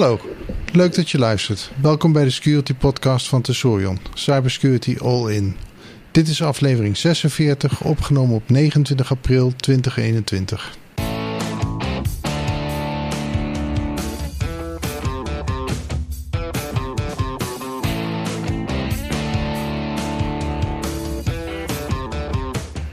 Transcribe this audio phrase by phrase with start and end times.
[0.00, 0.20] Hallo,
[0.72, 1.70] leuk dat je luistert.
[1.82, 5.56] Welkom bij de Security Podcast van Tesorion, Cybersecurity All In.
[6.10, 10.76] Dit is aflevering 46, opgenomen op 29 april 2021.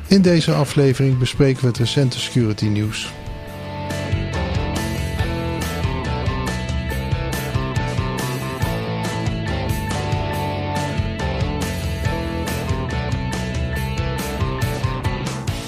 [0.07, 3.13] In deze aflevering bespreken we het recente security nieuws.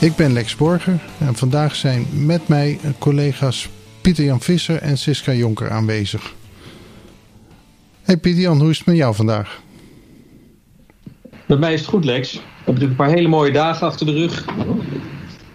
[0.02, 3.70] Ik ben Lex Borger en vandaag zijn met mij collega's
[4.02, 6.34] Pieter-Jan Visser en Siska Jonker aanwezig.
[8.04, 9.62] Hey Pieter-Jan, hoe is het met jou vandaag?
[11.46, 12.34] Met mij is het goed, Lex.
[12.34, 14.46] Ik heb natuurlijk een paar hele mooie dagen achter de rug.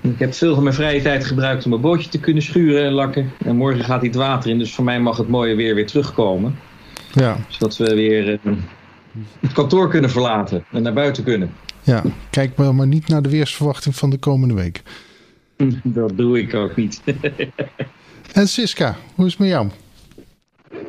[0.01, 2.93] Ik heb veel van mijn vrije tijd gebruikt om mijn bootje te kunnen schuren en
[2.93, 3.33] lakken.
[3.45, 6.59] En morgen gaat het water in, dus voor mij mag het mooie weer weer terugkomen.
[7.13, 7.37] Ja.
[7.49, 8.53] Zodat we weer uh,
[9.41, 11.51] het kantoor kunnen verlaten en naar buiten kunnen.
[11.85, 14.83] Ja, kijk maar, maar niet naar de weersverwachting van de komende week.
[15.83, 17.03] Dat doe ik ook niet.
[18.33, 19.69] en Siska, hoe is het met jou?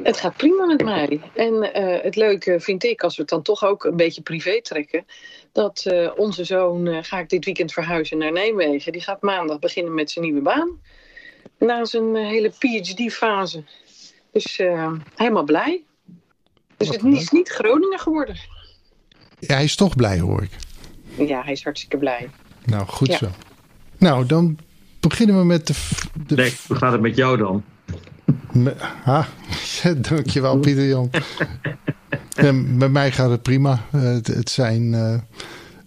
[0.04, 1.22] Het gaat prima met mij.
[1.36, 4.62] En uh, het leuke vind ik, als we het dan toch ook een beetje privé
[4.62, 5.06] trekken,
[5.52, 9.60] dat uh, onze zoon, uh, ga ik dit weekend verhuizen naar Nijmegen, die gaat maandag
[9.60, 10.70] beginnen met zijn nieuwe baan.
[11.60, 13.64] Na zijn hele PhD-fase.
[14.32, 14.58] Dus
[15.16, 15.84] helemaal blij.
[16.78, 18.36] Dus het is niet Groningen geworden.
[19.40, 20.52] Ja, hij is toch blij, hoor ik.
[21.18, 22.30] Ja, hij is hartstikke blij.
[22.66, 23.18] Nou, goed ja.
[23.18, 23.28] zo.
[23.98, 24.58] Nou, dan
[25.00, 25.74] beginnen we met de...
[26.28, 26.36] de...
[26.36, 27.64] Nee, hoe gaat het met jou dan?
[28.52, 29.26] Me, ah,
[30.10, 31.10] dankjewel Pieter Jan.
[32.36, 33.86] en met mij gaat het prima.
[33.90, 35.16] Het, het, zijn, uh,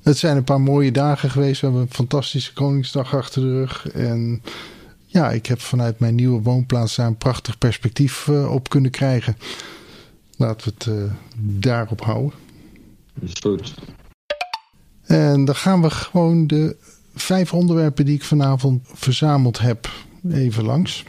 [0.02, 1.60] het zijn een paar mooie dagen geweest.
[1.60, 3.88] We hebben een fantastische Koningsdag achter de rug.
[3.88, 4.42] En
[5.06, 9.36] ja, ik heb vanuit mijn nieuwe woonplaats daar een prachtig perspectief uh, op kunnen krijgen.
[10.36, 12.32] Laten we het uh, daarop houden.
[13.14, 13.74] Dat is goed.
[15.08, 16.76] En dan gaan we gewoon de
[17.14, 19.90] vijf onderwerpen die ik vanavond verzameld heb
[20.30, 21.04] even langs.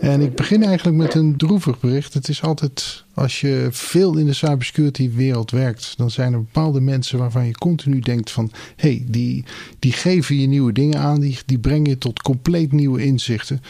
[0.00, 2.14] En ik begin eigenlijk met een droevig bericht.
[2.14, 6.80] Het is altijd, als je veel in de cybersecurity wereld werkt, dan zijn er bepaalde
[6.80, 9.44] mensen waarvan je continu denkt van, hé, hey, die,
[9.78, 13.62] die geven je nieuwe dingen aan, die, die brengen je tot compleet nieuwe inzichten.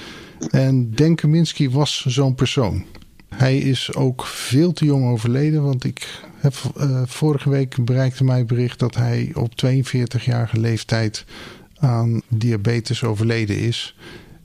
[0.50, 2.84] En Den Kaminski was zo'n persoon.
[3.34, 8.44] Hij is ook veel te jong overleden, want ik heb uh, vorige week bereikte mij
[8.44, 11.24] bericht dat hij op 42-jarige leeftijd
[11.76, 13.96] aan diabetes overleden is.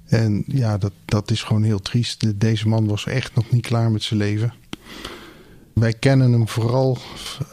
[0.05, 2.39] En ja, dat, dat is gewoon heel triest.
[2.39, 4.53] Deze man was echt nog niet klaar met zijn leven.
[5.73, 6.97] Wij kennen hem vooral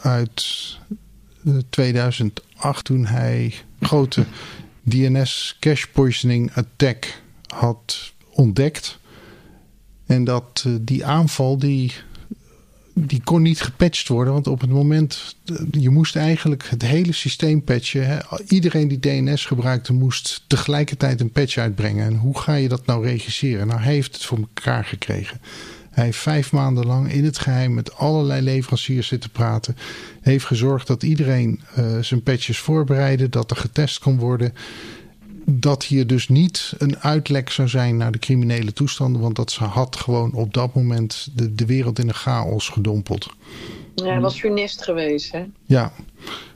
[0.01, 0.77] uit
[1.69, 4.25] 2008 toen hij grote
[4.83, 8.99] DNS cache poisoning attack had ontdekt.
[10.05, 11.91] En dat die aanval die
[12.95, 14.33] die kon niet gepatcht worden.
[14.33, 15.35] Want op het moment,
[15.71, 18.07] je moest eigenlijk het hele systeem patchen.
[18.07, 18.17] Hè?
[18.47, 22.05] Iedereen die DNS gebruikte moest tegelijkertijd een patch uitbrengen.
[22.05, 23.67] En hoe ga je dat nou regisseren?
[23.67, 25.41] Nou, hij heeft het voor elkaar gekregen.
[25.89, 29.77] Hij heeft vijf maanden lang in het geheim met allerlei leveranciers zitten praten.
[30.21, 34.53] Heeft gezorgd dat iedereen uh, zijn patches voorbereidde, dat er getest kon worden
[35.45, 39.21] dat hier dus niet een uitlek zou zijn naar de criminele toestanden.
[39.21, 43.29] Want dat ze had gewoon op dat moment de, de wereld in een chaos gedompeld.
[43.95, 45.43] Ja, hij was funest geweest, hè?
[45.65, 45.93] Ja.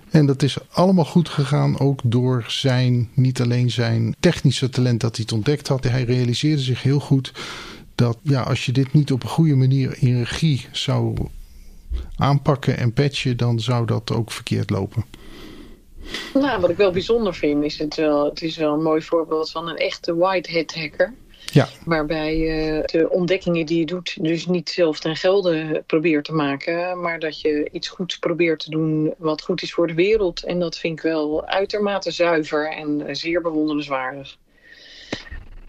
[0.10, 5.16] En dat is allemaal goed gegaan, ook door zijn, niet alleen zijn technische talent dat
[5.16, 5.84] hij het ontdekt had.
[5.84, 7.34] Hij realiseerde zich heel goed
[7.96, 11.16] dat ja, als je dit niet op een goede manier in regie zou
[12.16, 15.06] aanpakken en patchen, dan zou dat ook verkeerd lopen.
[16.34, 19.52] Nou, wat ik wel bijzonder vind, is het wel, het is wel een mooi voorbeeld
[19.52, 21.14] van een echte whitehead hacker.
[21.52, 21.70] Ja.
[21.86, 27.02] Waarbij je de ontdekkingen die je doet, dus niet zelf ten gelde probeert te maken,
[27.02, 30.44] maar dat je iets goeds probeert te doen wat goed is voor de wereld.
[30.44, 34.38] En dat vind ik wel uitermate zuiver en zeer bewonderenswaardig.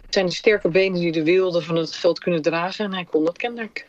[0.05, 3.05] Het zijn de sterke benen die de werelden van het geld kunnen dragen en hij
[3.05, 3.87] kon dat kennelijk.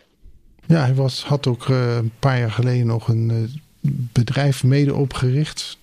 [0.66, 4.96] Ja, hij was, had ook uh, een paar jaar geleden nog een uh, bedrijf mede
[4.96, 5.78] opgericht.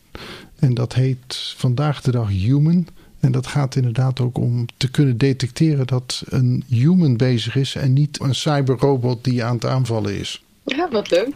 [0.59, 2.87] En dat heet vandaag de dag Human.
[3.21, 7.93] En dat gaat inderdaad ook om te kunnen detecteren dat een human bezig is en
[7.93, 10.45] niet een cyberrobot die aan het aanvallen is.
[10.65, 11.29] Ja, wat leuk.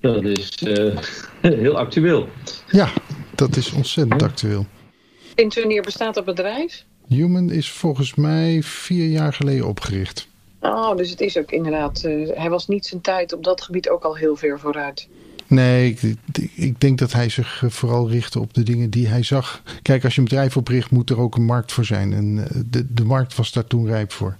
[0.00, 0.98] Dat is uh,
[1.40, 2.28] heel actueel.
[2.70, 2.92] Ja,
[3.34, 4.66] dat is ontzettend actueel.
[5.34, 6.84] En wanneer bestaat dat bedrijf?
[7.08, 10.28] Human is volgens mij vier jaar geleden opgericht.
[10.60, 12.02] Oh, dus het is ook inderdaad.
[12.04, 15.08] Uh, hij was niet zijn tijd op dat gebied ook al heel ver vooruit.
[15.52, 16.16] Nee, ik,
[16.54, 19.62] ik, denk dat hij zich vooral richtte op de dingen die hij zag.
[19.82, 22.12] Kijk, als je een bedrijf opricht, moet er ook een markt voor zijn.
[22.12, 24.36] En de, de markt was daar toen rijp voor.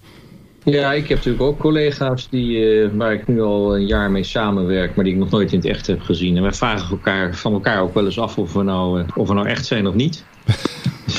[0.64, 4.22] Ja, ik heb natuurlijk ook collega's die, uh, waar ik nu al een jaar mee
[4.22, 6.36] samenwerk, maar die ik nog nooit in het echt heb gezien.
[6.36, 9.28] En wij vragen elkaar, van elkaar ook wel eens af of we nou, uh, of
[9.28, 10.24] we nou echt zijn of niet.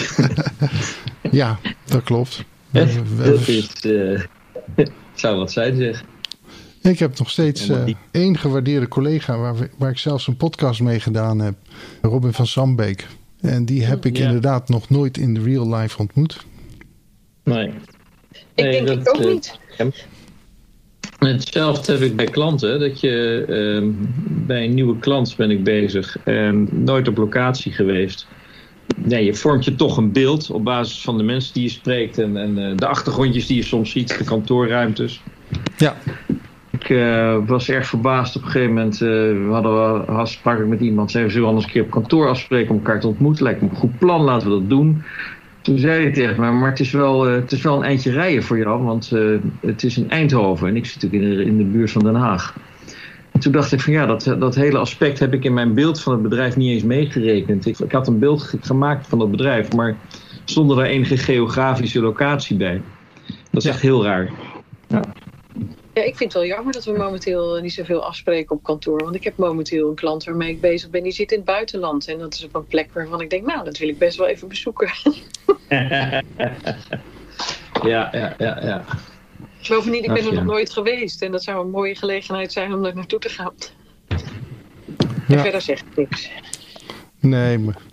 [1.32, 2.44] ja, dat klopt.
[2.72, 2.88] Dat
[3.48, 4.20] is, uh,
[5.14, 6.04] zou wat zijn zeg.
[6.84, 7.78] Ik heb nog steeds uh,
[8.12, 11.56] één gewaardeerde collega waar, we, waar ik zelfs een podcast mee gedaan heb.
[12.02, 13.08] Robin van Sambeek.
[13.42, 14.26] En die heb ik ja.
[14.26, 16.46] inderdaad nog nooit in de real life ontmoet.
[17.44, 17.72] Nee.
[18.56, 19.60] Ik denk dat, ik ook uh, niet.
[21.20, 22.80] Hetzelfde heb ik bij klanten.
[22.80, 23.90] Dat je uh,
[24.46, 26.18] bij een nieuwe klant ben ik bezig.
[26.24, 28.28] En nooit op locatie geweest.
[28.96, 32.18] Nee, je vormt je toch een beeld op basis van de mensen die je spreekt.
[32.18, 34.18] En, en uh, de achtergrondjes die je soms ziet.
[34.18, 35.22] De kantoorruimtes.
[35.78, 35.98] Ja.
[36.84, 38.94] Ik uh, was erg verbaasd op een gegeven moment.
[38.94, 41.12] Uh, we hadden we sprak ik met iemand.
[41.12, 43.44] Zei, we zullen anders een keer op kantoor afspreken om elkaar te ontmoeten.
[43.44, 45.04] Lijkt me een goed plan, laten we dat doen.
[45.62, 48.12] Toen zei hij tegen me, maar het is wel, uh, het is wel een eindje
[48.12, 49.12] rijden voor jou, want
[49.62, 52.16] het is in Eindhoven en ik zit natuurlijk in de, in de buurt van Den
[52.16, 52.56] Haag.
[53.32, 56.02] En toen dacht ik van ja, dat, dat hele aspect heb ik in mijn beeld
[56.02, 57.66] van het bedrijf niet eens meegerekend.
[57.66, 59.96] Ik, ik had een beeld gemaakt van dat bedrijf, maar
[60.44, 62.82] zonder daar enige geografische locatie bij.
[63.52, 64.30] Dat is echt heel raar.
[64.88, 65.02] Ja.
[65.94, 69.04] Ja, ik vind het wel jammer dat we momenteel niet zoveel afspreken op kantoor.
[69.04, 71.04] Want ik heb momenteel een klant waarmee ik bezig ben.
[71.04, 72.08] Die zit in het buitenland.
[72.08, 74.28] En dat is op een plek waarvan ik denk, nou, dat wil ik best wel
[74.28, 74.92] even bezoeken.
[77.84, 78.86] ja, ja, ja, ja.
[79.68, 81.22] Bovendien, ik ben er nog nooit geweest.
[81.22, 83.54] En dat zou een mooie gelegenheid zijn om er naartoe te gaan.
[85.28, 86.30] En verder zegt niks.
[87.20, 87.93] Nee, maar ik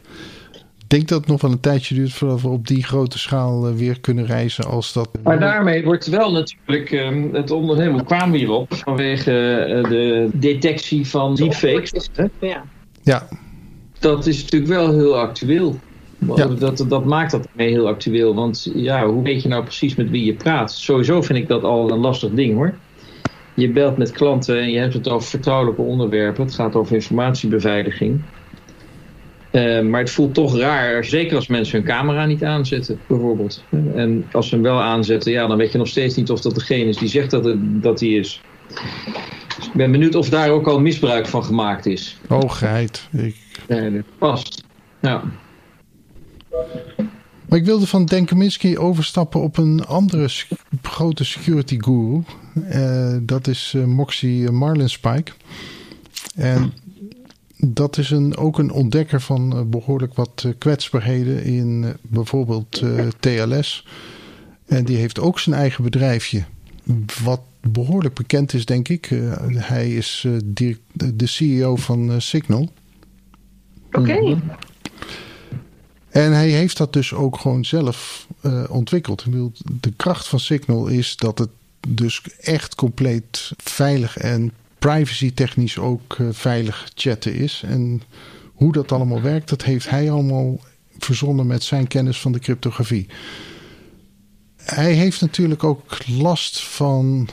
[0.91, 3.75] denk dat het nog wel een tijdje duurt voordat we op die grote schaal uh,
[3.75, 5.09] weer kunnen reizen als dat.
[5.23, 9.31] Maar daarmee wordt wel natuurlijk um, het ondernemen kwamen we hierop vanwege
[9.69, 12.09] uh, de detectie van deepfakes.
[12.41, 12.65] Ja.
[13.03, 13.29] ja.
[13.99, 15.79] Dat is natuurlijk wel heel actueel.
[16.37, 16.47] Ja.
[16.47, 18.35] Dat, dat maakt dat mee heel actueel.
[18.35, 20.73] Want ja, hoe weet je nou precies met wie je praat?
[20.73, 22.75] Sowieso vind ik dat al een lastig ding hoor.
[23.55, 26.45] Je belt met klanten en je hebt het over vertrouwelijke onderwerpen.
[26.45, 28.23] Het gaat over informatiebeveiliging.
[29.51, 33.65] Uh, maar het voelt toch raar, zeker als mensen hun camera niet aanzetten, bijvoorbeeld.
[33.95, 36.55] En als ze hem wel aanzetten, ja, dan weet je nog steeds niet of dat
[36.55, 38.41] degene is die zegt dat het, dat die is.
[39.57, 42.19] Dus ik ben benieuwd of daar ook al misbruik van gemaakt is.
[42.29, 43.09] Hoogheid.
[43.13, 43.37] Ik...
[43.69, 44.65] Nee, dat past.
[45.01, 45.23] Ja.
[47.49, 50.29] Maar ik wilde van Denkeminski overstappen op een andere
[50.83, 52.23] grote security guru.
[52.73, 55.33] Uh, dat is uh, Moxie Marlinspike.
[56.35, 56.73] En
[57.67, 62.83] dat is een, ook een ontdekker van uh, behoorlijk wat uh, kwetsbaarheden in uh, bijvoorbeeld
[63.21, 63.87] TLS.
[64.67, 66.45] En die heeft ook zijn eigen bedrijfje.
[67.23, 69.09] Wat behoorlijk bekend is, denk ik.
[69.55, 70.27] hij is
[70.93, 72.73] de CEO van Signal.
[73.93, 73.99] Oké.
[73.99, 74.43] Okay.
[76.09, 78.27] En hij heeft dat dus ook gewoon zelf
[78.69, 79.25] ontwikkeld.
[79.81, 81.51] De kracht van Signal is dat het
[81.89, 87.63] dus echt compleet veilig en privacy technisch ook uh, veilig chatten is.
[87.67, 88.03] En
[88.45, 90.61] hoe dat allemaal werkt, dat heeft hij allemaal
[90.99, 93.07] verzonnen met zijn kennis van de cryptografie.
[94.57, 97.29] Hij heeft natuurlijk ook last van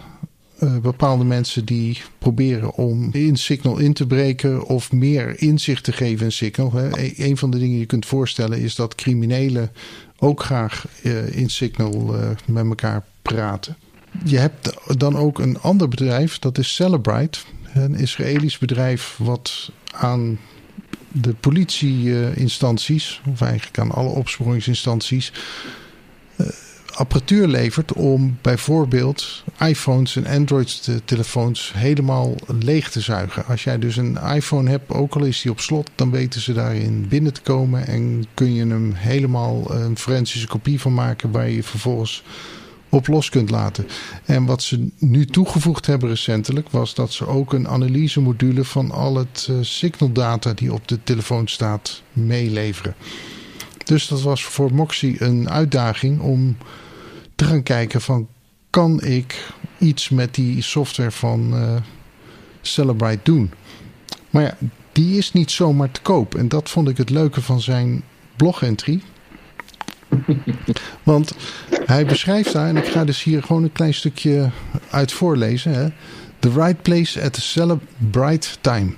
[0.60, 5.92] uh, bepaalde mensen die proberen om in Signal in te breken of meer inzicht te
[5.92, 6.72] geven in Signal.
[6.74, 6.98] Hè.
[6.98, 9.72] E een van de dingen die je kunt voorstellen is dat criminelen
[10.20, 12.16] ook graag uh, in Signal
[12.46, 13.78] met elkaar praten
[14.24, 17.40] je hebt dan ook een ander bedrijf, dat is Celebrite.
[17.74, 20.40] Een Israëlisch bedrijf wat aan
[21.12, 25.32] de politieinstanties, of eigenlijk aan alle opsporingsinstanties,
[26.36, 26.48] uh,
[26.94, 33.46] apparatuur levert om bijvoorbeeld iPhones en Android-telefoons helemaal leeg te zuigen.
[33.46, 36.54] Als jij dus een iPhone hebt, ook al is die op slot, dan weten ze
[36.54, 41.50] daarin binnen te komen en kun je hem helemaal een forensische kopie van maken waar
[41.50, 42.24] je vervolgens
[42.90, 43.88] op los kunt laten.
[44.26, 49.16] En wat ze nu toegevoegd hebben recentelijk was dat ze ook een analysemodule van al
[49.16, 52.96] het uh, signaldata die op de telefoon staat meeleveren.
[53.84, 56.58] Dus dat was voor Moxie een uitdaging om
[57.36, 58.28] te gaan kijken van
[58.70, 61.76] kan ik iets met die software van uh,
[62.62, 63.52] Celebrite doen.
[64.30, 64.58] Maar ja,
[64.92, 66.36] die is niet zomaar te koop.
[66.36, 68.04] En dat vond ik het leuke van zijn
[68.36, 69.02] blog-entry.
[71.04, 71.34] Want
[71.86, 74.50] hij beschrijft daar, en ik ga dus hier gewoon een klein stukje
[74.90, 75.74] uit voorlezen.
[75.74, 75.88] Hè.
[76.40, 78.96] The right place at the celebrate time.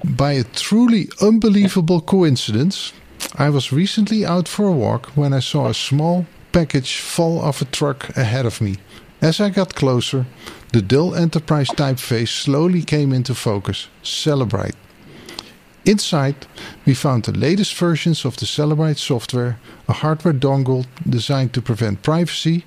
[0.00, 2.92] By a truly unbelievable coincidence,
[3.38, 7.60] I was recently out for a walk when I saw a small package fall off
[7.60, 8.74] a truck ahead of me.
[9.20, 10.26] As I got closer,
[10.72, 13.88] the Dell Enterprise typeface slowly came into focus.
[14.02, 14.74] Celebrate.
[15.84, 16.46] Inside,
[16.84, 22.02] we found the latest versions of the Celebrite software, a hardware dongle designed to prevent
[22.02, 22.64] privacy,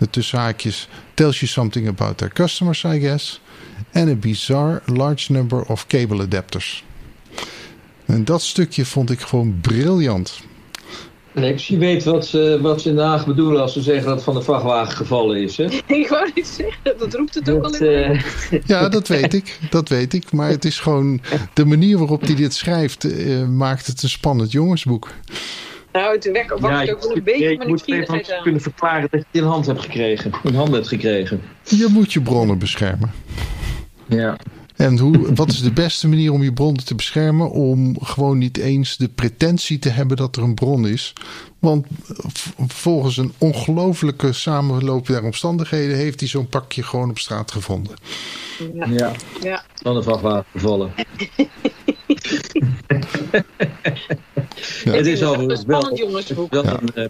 [0.00, 3.40] De tussenhaakjes tells you something about their customers, I guess.
[3.92, 6.84] En a bizarre large number of cable adapters.
[8.06, 10.40] En dat stukje vond ik gewoon briljant.
[11.34, 14.24] Je weet wat ze, wat ze in Den Haag bedoelen als ze zeggen dat het
[14.24, 15.64] van de vrachtwagen gevallen is, hè?
[16.00, 17.86] Ik wou niet zeggen, dat roept het ook al in.
[18.10, 19.58] eh, Ja, dat weet ik.
[19.70, 20.32] Dat weet ik.
[20.32, 21.20] Maar het is gewoon
[21.54, 25.08] de manier waarop hij dit schrijft, eh, maakt het een spannend jongensboek.
[25.92, 28.42] Nou, het wacht ja, ook wel een je, beetje je van moet even nieuwsgierigheid aan.
[28.42, 30.30] kunnen verklaren dat je het in hand hebt gekregen.
[30.44, 31.42] In handen hebt gekregen.
[31.64, 33.12] Je moet je bronnen beschermen.
[34.06, 34.36] Ja.
[34.80, 37.50] En hoe, wat is de beste manier om je bronnen te beschermen?
[37.50, 41.12] Om gewoon niet eens de pretentie te hebben dat er een bron is.
[41.58, 41.86] Want
[42.66, 47.96] volgens een ongelofelijke samenloop der omstandigheden heeft hij zo'n pakje gewoon op straat gevonden.
[48.74, 49.12] Ja, ja.
[49.40, 49.64] ja.
[49.74, 50.92] Van de vrachtwagen gevallen.
[54.84, 54.92] Ja.
[54.92, 55.80] Het is overigens wel...
[55.80, 57.08] spannend een, eh,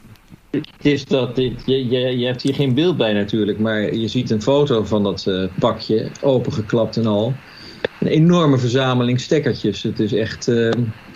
[0.50, 4.08] het is dat dit, je, je, je hebt hier geen beeld bij natuurlijk, maar je
[4.08, 7.34] ziet een foto van dat eh, pakje, opengeklapt en al.
[8.00, 9.82] Een enorme verzameling stekkertjes.
[9.82, 10.70] Het is echt eh,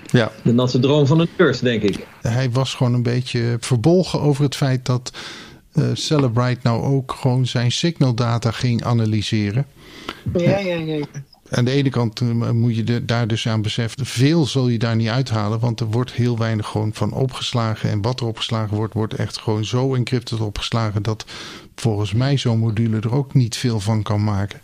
[0.06, 2.06] Ja, de natte droom van een nerd, denk ik.
[2.20, 5.12] hij was gewoon een beetje verbolgen over het feit dat
[5.72, 9.66] eh, Celebrite nou ook gewoon zijn signaldata ging analyseren.
[10.36, 11.04] Ja, ja, ja.
[11.50, 14.78] Aan de ene kant eh, moet je de- daar dus aan beseffen, veel zul je
[14.78, 17.90] daar niet uithalen, want er wordt heel weinig gewoon van opgeslagen.
[17.90, 21.24] En wat er opgeslagen wordt, wordt echt gewoon zo encrypted opgeslagen dat
[21.74, 24.60] volgens mij zo'n module er ook niet veel van kan maken.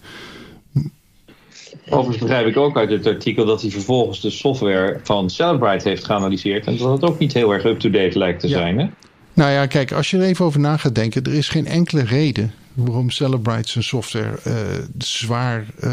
[1.90, 6.04] Overigens begrijp ik ook uit het artikel dat hij vervolgens de software van Celebrite heeft
[6.04, 6.66] geanalyseerd.
[6.66, 8.58] En dat het ook niet heel erg up-to-date lijkt te Ja.
[8.58, 8.78] zijn.
[8.78, 8.86] Hè?
[9.34, 12.04] Nou ja, kijk, als je er even over na gaat denken, er is geen enkele
[12.04, 14.52] reden waarom Celebrite zijn software eh,
[14.98, 15.92] zwaar eh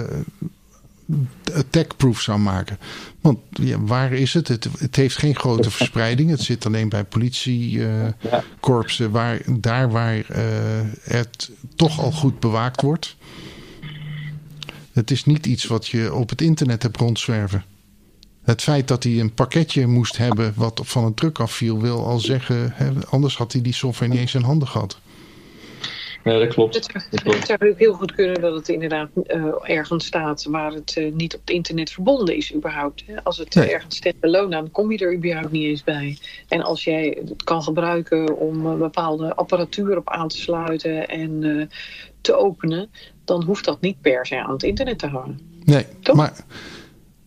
[1.56, 2.78] attack-proof zou maken.
[3.22, 4.48] Want ja, waar is het?
[4.48, 4.68] het?
[4.80, 6.30] Het heeft geen grote verspreiding.
[6.30, 10.44] Het zit alleen bij politiekorpsen, waar, daar waar eh,
[11.04, 13.16] het toch al goed bewaakt wordt.
[14.98, 17.64] Het is niet iets wat je op het internet hebt rondzwerven.
[18.42, 22.20] Het feit dat hij een pakketje moest hebben wat van een truck afviel, wil al
[22.20, 25.00] zeggen, hè, anders had hij die software niet eens in handen gehad.
[26.24, 26.76] Ja, dat klopt.
[26.76, 26.86] Het
[27.46, 31.12] zou, het ook heel goed kunnen dat het inderdaad eh, ergens staat waar het eh,
[31.12, 33.04] niet op het internet verbonden is überhaupt.
[33.06, 33.24] Hè.
[33.24, 33.74] Als het eh, Nee.
[33.74, 36.18] ergens standalone dan kom je er überhaupt niet eens bij.
[36.48, 41.66] En als jij het kan gebruiken om bepaalde apparatuur op aan te sluiten en eh,
[42.28, 42.90] te openen,
[43.26, 45.40] dan hoeft dat niet per se aan het internet te hangen.
[45.66, 46.16] Nee, Toch?
[46.16, 46.34] maar,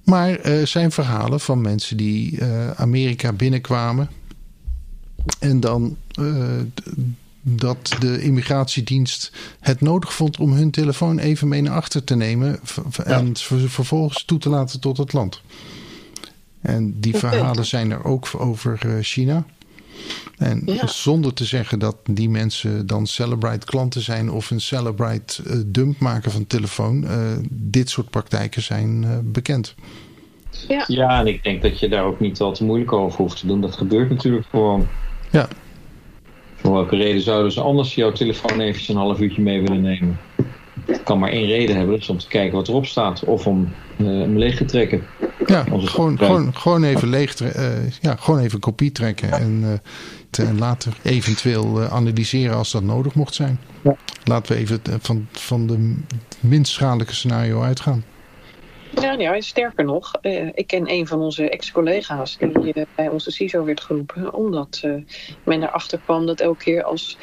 [0.04, 4.10] maar er zijn verhalen van mensen die eh, Amerika binnenkwamen
[5.38, 6.60] en dan eh,
[7.42, 12.60] dat de immigratiedienst het nodig vond om hun telefoon even mee naar achter te nemen
[13.04, 15.40] en ver- vervolgens toe te laten tot het land.
[16.60, 19.44] En die verhalen zijn er ook over eh, China.
[20.38, 20.86] En Ja.
[20.86, 25.98] zonder te zeggen dat die mensen dan Celebrite klanten zijn of een Celebrite eh, dump
[25.98, 27.04] maken van telefoon.
[27.06, 27.18] eh,
[27.50, 29.74] dit soort praktijken zijn eh, bekend.
[30.68, 33.40] Ja, Ja, en ik denk dat je daar ook niet al te moeilijk over hoeft
[33.40, 33.60] te doen.
[33.60, 34.86] Dat gebeurt natuurlijk gewoon.
[35.30, 35.48] Ja.
[36.56, 40.18] Voor welke reden zouden ze anders jouw telefoon eventjes een half uurtje mee willen nemen?
[40.86, 43.24] Het kan maar één reden hebben, dat is om te kijken wat erop staat.
[43.24, 43.68] Of om
[43.98, 45.02] eh, hem leeg te trekken.
[45.46, 49.72] Ja, gewoon, gewoon, gewoon even leeg eh, ja, gewoon even kopie trekken en, eh,
[50.30, 53.58] te- en later eventueel eh, analyseren als dat nodig mocht zijn.
[53.82, 53.96] Ja.
[54.24, 55.96] Laten we even van, van de
[56.40, 58.04] minst schadelijke scenario uitgaan.
[59.00, 63.64] Ja, ja, sterker nog, eh, ik ken een van onze ex-collega's die bij onze CISO
[63.64, 64.92] werd geroepen, omdat eh,
[65.44, 67.18] men erachter kwam dat elke keer als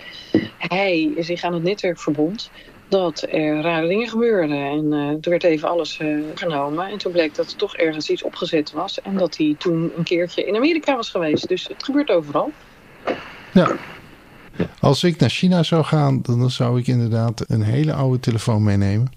[0.58, 2.52] hij zich aan het netwerk verbond,
[2.90, 4.58] dat er rare dingen gebeurden.
[4.58, 8.10] En eh toen werd even alles eh, genomen en toen bleek dat er toch ergens
[8.10, 11.48] iets opgezet was en dat hij toen een keertje in Amerika was geweest.
[11.48, 12.52] Dus het gebeurt overal.
[13.54, 13.76] Ja.
[14.80, 19.12] Als ik naar China zou gaan, dan zou ik inderdaad een hele oude telefoon meenemen.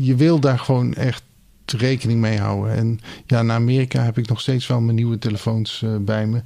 [0.00, 1.22] Je wil daar gewoon echt
[1.66, 2.74] rekening mee houden.
[2.74, 6.42] En ja, naar Amerika heb ik nog steeds wel mijn nieuwe telefoons eh, bij me.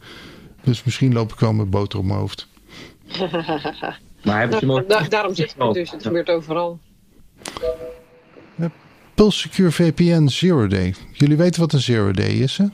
[0.62, 2.49] Dus misschien loop ik wel met boter op mijn hoofd.
[4.25, 4.88] Maar hebben ze Nou, mooi...
[5.02, 6.79] da- daarom zeg ik het dus, het gebeurt overal.
[9.14, 10.95] Pulse Secure VPN Zero Day.
[11.12, 12.64] Jullie weten wat een Zero Day is, hè?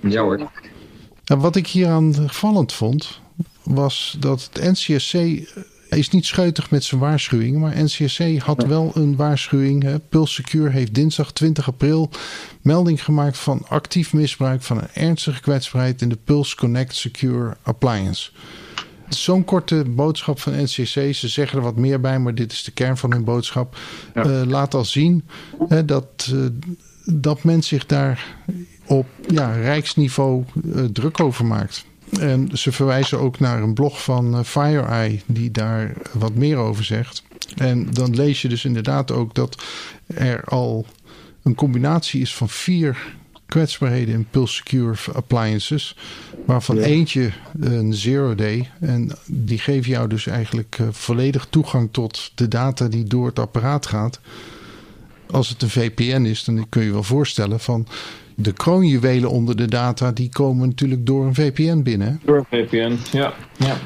[0.00, 0.50] Ja hoor.
[1.24, 3.20] En wat ik hieraan vallend vond,
[3.62, 5.42] was dat het NCSC eh,
[5.88, 9.82] is niet scheutig met zijn waarschuwingen, maar NCSC had wel een waarschuwing.
[9.82, 9.98] Hè.
[9.98, 12.10] Pulse Secure heeft dinsdag 20 april
[12.62, 18.30] melding gemaakt van actief misbruik van een ernstige kwetsbaarheid in de Pulse Connect Secure Appliance.
[19.08, 21.14] Zo'n korte boodschap van NCSC.
[21.14, 23.76] Ze zeggen er wat meer bij, maar dit is de kern van hun boodschap.
[24.14, 24.22] Ja.
[24.22, 25.24] Eh, laat al zien
[25.84, 26.38] dat, eh,
[27.04, 28.36] dat men zich daar
[28.86, 30.44] op ja, rijksniveau
[30.74, 31.84] eh, druk over maakt.
[32.20, 37.22] En ze verwijzen ook naar een blog van FireEye die daar wat meer over zegt.
[37.56, 39.62] En dan lees je dus inderdaad ook dat
[40.06, 40.86] er al
[41.42, 43.14] een combinatie is van vier
[43.46, 45.96] kwetsbaarheden in Pulse Secure appliances.
[46.44, 48.70] Waarvan eentje een zero day.
[48.80, 53.38] En die geven jou dus eigenlijk uh, volledig toegang tot de data die door het
[53.38, 54.20] apparaat gaat.
[55.30, 57.86] Als het een VPN is, dan kun je wel voorstellen van
[58.34, 62.20] de kroonjuwelen onder de data, die komen natuurlijk door een VPN binnen.
[62.24, 63.34] Door een VPN, ja.
[63.56, 63.76] ja.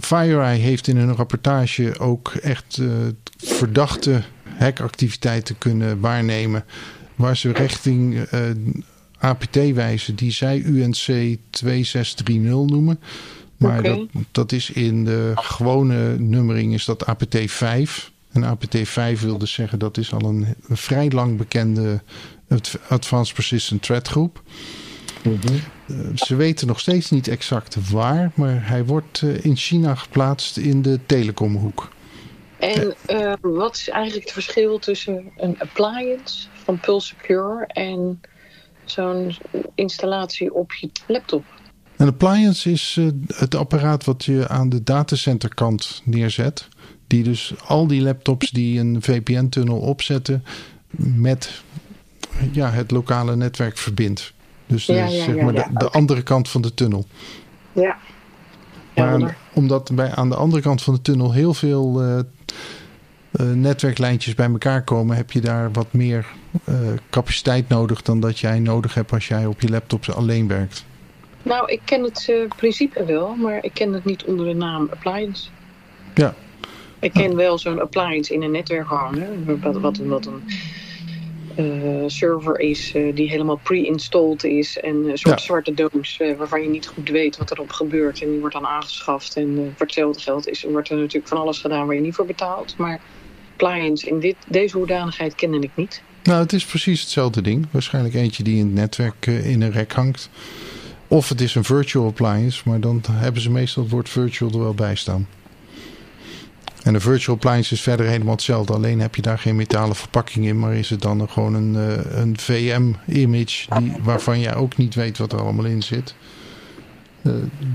[0.00, 2.88] FireEye heeft in hun rapportage ook echt uh,
[3.36, 4.22] verdachte
[4.58, 6.64] hackactiviteiten kunnen waarnemen.
[7.14, 8.50] Waar ze richting uh,
[9.18, 13.00] APT wijzen, die zij UNC 2630 noemen.
[13.56, 14.08] Maar okay.
[14.12, 18.12] dat, dat is in de gewone nummering is dat APT 5.
[18.32, 22.02] En APT 5 wil dus zeggen dat is al een, een vrij lang bekende
[22.88, 24.42] Advanced Persistent Threat groep.
[25.22, 26.16] Mm -hmm.
[26.16, 30.82] ze weten nog steeds niet exact waar, maar hij wordt uh, in China geplaatst in
[30.82, 31.92] de telecomhoek.
[32.58, 38.20] En uh, wat is eigenlijk het verschil tussen een appliance van Pulse Secure en
[38.84, 39.36] zo'n
[39.74, 41.44] installatie op je laptop?
[41.96, 46.68] Een appliance is uh, het apparaat wat je aan de datacenterkant neerzet.
[47.06, 50.44] Die dus al die laptops die een VPN-tunnel opzetten
[50.96, 51.62] met
[52.52, 54.32] ja, het lokale netwerk verbindt.
[54.66, 57.06] Dus ja, ja, zeg maar ja, de, andere kant van de tunnel.
[57.72, 57.96] Ja.
[58.94, 62.18] Maar omdat bij aan de andere kant van de tunnel heel veel uh,
[63.42, 66.26] netwerklijntjes bij elkaar komen, heb je daar wat meer
[66.68, 66.76] uh,
[67.10, 70.84] capaciteit nodig dan dat jij nodig hebt als jij op je laptop alleen werkt.
[71.42, 75.48] Nou, ik ken het principe wel, maar ik ken het niet onder de naam appliance.
[76.14, 76.34] Ja.
[76.98, 80.42] Ik ken wel zo'n appliance in een netwerk hangen, wat, wat, wat een
[81.58, 84.80] uh, server is uh, die helemaal pre-installed is.
[84.80, 85.44] En een soort ja.
[85.44, 88.22] zwarte doos waarvan je niet goed weet wat erop gebeurt.
[88.22, 89.36] En die wordt dan aangeschaft.
[89.36, 92.26] En voor hetzelfde geld is, wordt er natuurlijk van alles gedaan waar je niet voor
[92.26, 92.74] betaalt.
[92.76, 93.00] Maar
[93.56, 96.02] clients in dit, deze hoedanigheid kende ik niet.
[96.22, 97.66] Nou, het is precies hetzelfde ding.
[97.70, 100.28] Waarschijnlijk eentje die in het netwerk in een rek hangt.
[101.08, 104.58] Of het is een virtual appliance, maar dan hebben ze meestal het woord virtual er
[104.58, 105.26] wel bij staan.
[106.84, 108.72] En de virtual appliance is verder helemaal hetzelfde.
[108.72, 110.58] Alleen heb je daar geen metalen verpakking in.
[110.58, 113.68] Maar is het dan gewoon een, uh, een VM-image
[114.02, 116.14] waarvan je ook niet weet wat er allemaal in zit.
[117.22, 117.32] Uh,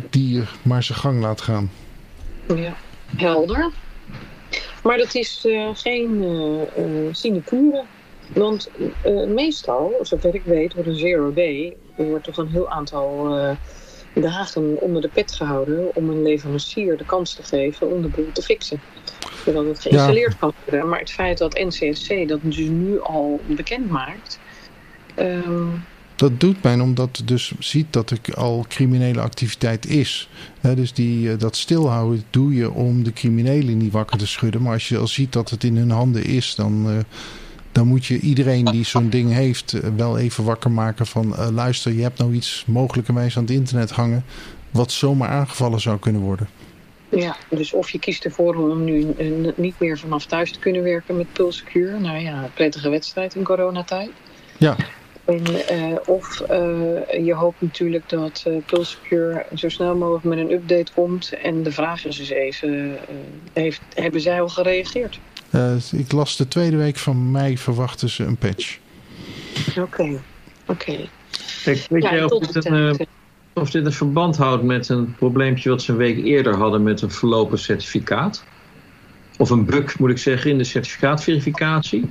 [0.10, 1.71] die je maar zijn gang laat gaan.
[2.56, 2.75] Ja,
[3.15, 3.71] helder.
[4.83, 6.25] Maar dat is uh, geen
[7.11, 7.83] sinecure.
[8.33, 8.69] Want
[9.27, 11.77] meestal, zover ik weet, wordt een zero day...
[11.97, 13.37] Er wordt toch een heel aantal
[14.13, 18.31] dagen onder de pet gehouden om een leverancier de kans te geven om de boel
[18.31, 18.81] te fixen.
[19.45, 20.37] Zodat het geïnstalleerd ja.
[20.39, 20.89] kan worden.
[20.89, 24.39] Maar het feit dat NCSC dat dus nu al bekend maakt.
[25.15, 25.83] Um...
[26.19, 30.29] Dat doet men omdat het dus ziet dat er al criminele activiteit is.
[30.60, 34.62] He, dus die, dat stilhouden doe je om de criminelen niet wakker te schudden.
[34.62, 36.97] Maar als je al ziet dat het in hun handen is, dan, uh,
[37.71, 41.47] dan moet je iedereen die zo'n ding heeft uh, wel even wakker maken van uh,
[41.49, 44.25] luister, je hebt nou iets mogelijkerwijs aan het internet hangen
[44.71, 46.47] wat zomaar aangevallen zou kunnen worden.
[47.10, 49.13] Ja, dus of je kiest ervoor om nu
[49.55, 51.99] niet meer vanaf thuis te kunnen werken met Pulsecure.
[51.99, 54.10] Nou ja, prettige wedstrijd in coronatijd.
[54.58, 54.75] Ja.
[55.29, 60.51] En, uh, of uh, je hoopt natuurlijk dat uh, Pulsecure zo snel mogelijk met een
[60.51, 61.33] update komt.
[61.43, 62.97] En de vraag is dus even,
[63.53, 65.19] heeft, hebben zij al gereageerd?
[65.91, 68.77] ik las de tweede week van mei verwachten ze een patch.
[69.69, 70.09] Oké, okay.
[70.09, 70.21] oké.
[70.65, 71.09] Okay.
[71.63, 73.07] Kijk, weet ja, jij of dit een,
[73.53, 77.01] of dit een verband houdt met een probleempje wat ze een week eerder hadden met
[77.01, 78.43] een verlopen certificaat?
[79.37, 82.09] Of een bug, moet ik zeggen, in de certificaatverificatie?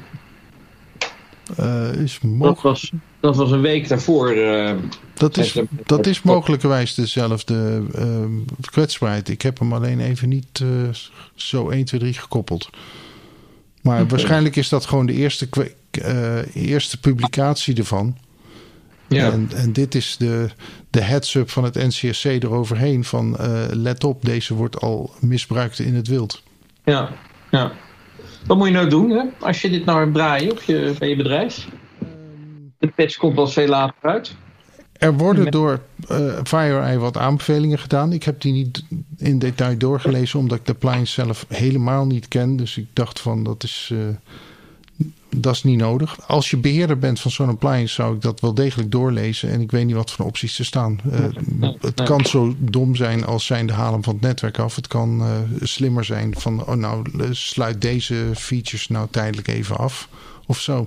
[1.60, 4.34] Uh, is dat, was, dat was een week daarvoor.
[4.34, 4.74] Uh,
[5.14, 8.24] dat is, dat is mogelijkerwijs dezelfde uh,
[8.70, 9.28] kwetsbaarheid.
[9.28, 10.64] Ik heb hem alleen even niet
[11.34, 12.70] zo 1, 2, 3 gekoppeld.
[13.82, 15.48] Maar waarschijnlijk is dat gewoon de eerste,
[16.54, 18.16] eerste publicatie ervan.
[19.08, 19.32] Ja.
[19.32, 20.48] En, en dit is de,
[20.90, 25.94] de heads-up van het NCSC eroverheen van uh, let op, deze wordt al misbruikt in
[25.94, 26.42] het wild.
[26.84, 27.10] Ja,
[27.50, 27.72] ja.
[28.46, 29.22] Wat moet je nou doen hè?
[29.40, 31.68] als je dit nou draaien op je, bij je bedrijf?
[32.78, 34.34] De patch komt wel veel later uit.
[34.92, 38.12] Er worden door uh, FireEye wat aanbevelingen gedaan.
[38.12, 38.84] Ik heb die niet
[39.16, 42.56] in detail doorgelezen, omdat ik de appliance zelf helemaal niet ken.
[42.56, 43.98] Dus ik dacht van dat is, uh,
[45.36, 46.28] dat is niet nodig.
[46.28, 49.50] Als je beheerder bent van zo'n appliance, zou ik dat wel degelijk doorlezen.
[49.50, 51.00] En ik weet niet wat voor opties er staan.
[51.60, 54.76] Uh, het kan zo dom zijn als zijn de halen van het netwerk af.
[54.76, 60.08] Het kan uh, slimmer zijn van, oh nou, sluit deze features nou tijdelijk even af.
[60.46, 60.86] Of zo.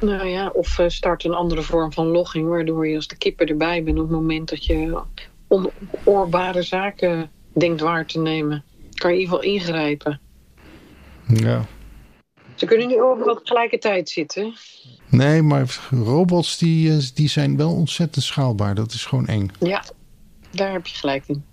[0.00, 3.46] Nou ja, of uh, start een andere vorm van logging, waardoor je als de kippen
[3.46, 5.02] erbij bent op het moment dat je
[6.04, 8.64] onoorbare zaken denkt waar te nemen.
[8.94, 10.20] Kan je in ieder geval ingrijpen.
[11.26, 11.64] Ja.
[12.54, 14.54] Ze kunnen niet overal tegelijkertijd zitten.
[15.08, 18.74] Nee, maar robots die, eh, die zijn wel ontzettend schaalbaar.
[18.74, 19.50] Dat is gewoon eng.
[19.58, 19.84] Ja,
[20.50, 21.44] daar heb je gelijk in.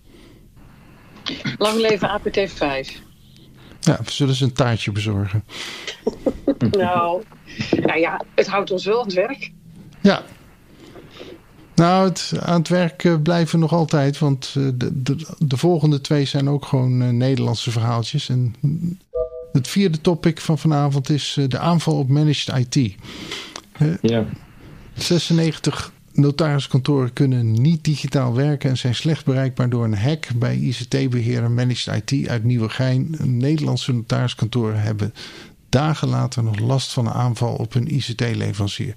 [1.57, 3.01] Lang leven APT 5.
[3.79, 5.43] Ja, we zullen ze een taartje bezorgen.
[6.71, 7.23] nou,
[7.71, 9.51] nou ja, het houdt ons wel aan het werk.
[10.01, 10.23] Ja.
[11.75, 14.19] Nou, het, aan het werk uh, blijven nog altijd.
[14.19, 18.29] Want uh, de, de, de, volgende twee zijn ook gewoon Nederlandse verhaaltjes.
[18.29, 18.55] En
[19.53, 22.95] het vierde topic van vanavond is de aanval op managed IT.
[24.01, 24.25] ja.
[24.93, 31.51] 96 notariskantoren kunnen niet digitaal werken en zijn slecht bereikbaar door een hack bij ICT-beheerder
[31.51, 33.15] Managed IT uit Nieuwegein.
[33.23, 35.13] Nederlandse notariskantoren hebben
[35.69, 38.95] dagen later nog last van een aanval op hun ICT-leverancier.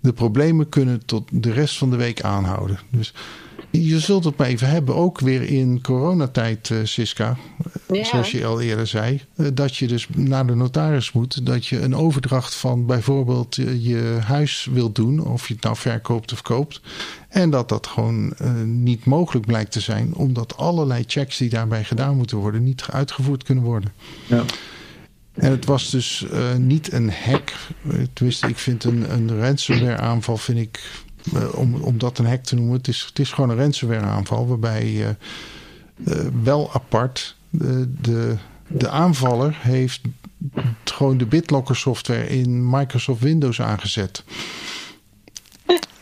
[0.00, 2.78] De problemen kunnen tot de rest van de week aanhouden.
[2.90, 3.14] Dus
[3.70, 7.36] je zult het maar even hebben, ook weer in coronatijd, uh, Siska.
[7.88, 8.04] Ja.
[8.04, 9.20] Zoals je al eerder zei.
[9.36, 11.46] Uh, dat je dus naar de notaris moet.
[11.46, 15.26] Dat je een overdracht van bijvoorbeeld uh, je huis wilt doen.
[15.26, 16.80] Of je het nou verkoopt of koopt.
[17.28, 20.14] En dat dat gewoon niet mogelijk blijkt te zijn.
[20.14, 23.92] Omdat allerlei checks die daarbij gedaan moeten worden niet uitgevoerd kunnen worden.
[24.26, 24.44] Ja.
[25.34, 27.52] En het was dus niet een hack.
[28.12, 31.03] Tenminste, ik vind een, een ransomware aanval vind ik
[31.54, 32.76] om, om dat een hack te noemen.
[32.76, 37.36] Het is, het is gewoon een ransomware aanval waarbij uh, uh, wel apart
[38.00, 38.36] de,
[38.68, 40.00] de aanvaller heeft
[40.84, 44.24] gewoon de BitLocker software in Microsoft Windows aangezet.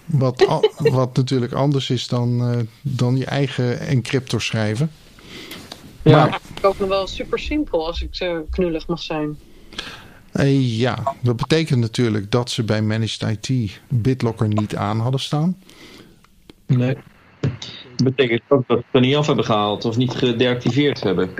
[0.04, 4.90] Wat, al, wat natuurlijk anders is dan, dan je eigen encryptor schrijven.
[6.02, 9.38] Ja, maar, ik ook nog wel super simpel als ik zo knullig mag zijn.
[10.34, 15.56] Uh, ja, dat betekent natuurlijk dat ze bij Managed IT BitLocker niet aan hadden staan.
[16.66, 16.96] Nee.
[17.40, 21.30] Dat betekent ook dat ze niet af hebben gehaald of niet gedeactiveerd hebben.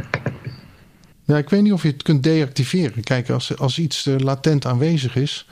[1.25, 3.03] Ja, ik weet niet of je het kunt deactiveren.
[3.03, 5.47] Kijk, als, als iets er latent aanwezig is,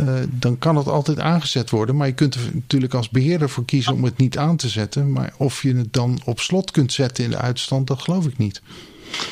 [0.00, 1.96] uh, dan kan het altijd aangezet worden.
[1.96, 5.12] Maar je kunt er natuurlijk als beheerder voor kiezen om het niet aan te zetten.
[5.12, 8.38] Maar of je het dan op slot kunt zetten in de uitstand, dat geloof ik
[8.38, 8.62] niet.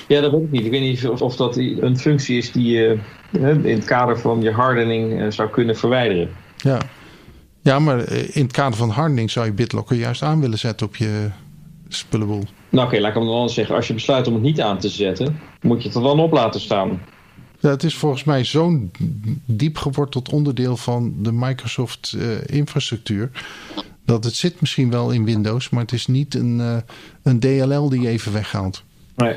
[0.09, 0.65] Ja, dat weet ik niet.
[0.65, 2.99] Ik weet niet of, of dat een functie is die je
[3.63, 6.29] in het kader van je hardening zou kunnen verwijderen.
[6.57, 6.81] Ja.
[7.63, 10.97] ja, maar in het kader van hardening zou je BitLocker juist aan willen zetten op
[10.97, 11.31] je
[11.89, 12.45] spullenboel.
[12.69, 13.75] Nou oké, okay, laat ik hem dan anders zeggen.
[13.75, 16.33] Als je besluit om het niet aan te zetten, moet je het er dan op
[16.33, 17.01] laten staan.
[17.61, 18.91] Ja, het is volgens mij zo'n
[19.45, 23.31] diep geworteld onderdeel van de Microsoft uh, infrastructuur.
[24.05, 26.77] Dat het zit misschien wel in Windows, maar het is niet een, uh,
[27.23, 28.83] een DLL die je even weghaalt.
[29.17, 29.37] Nee.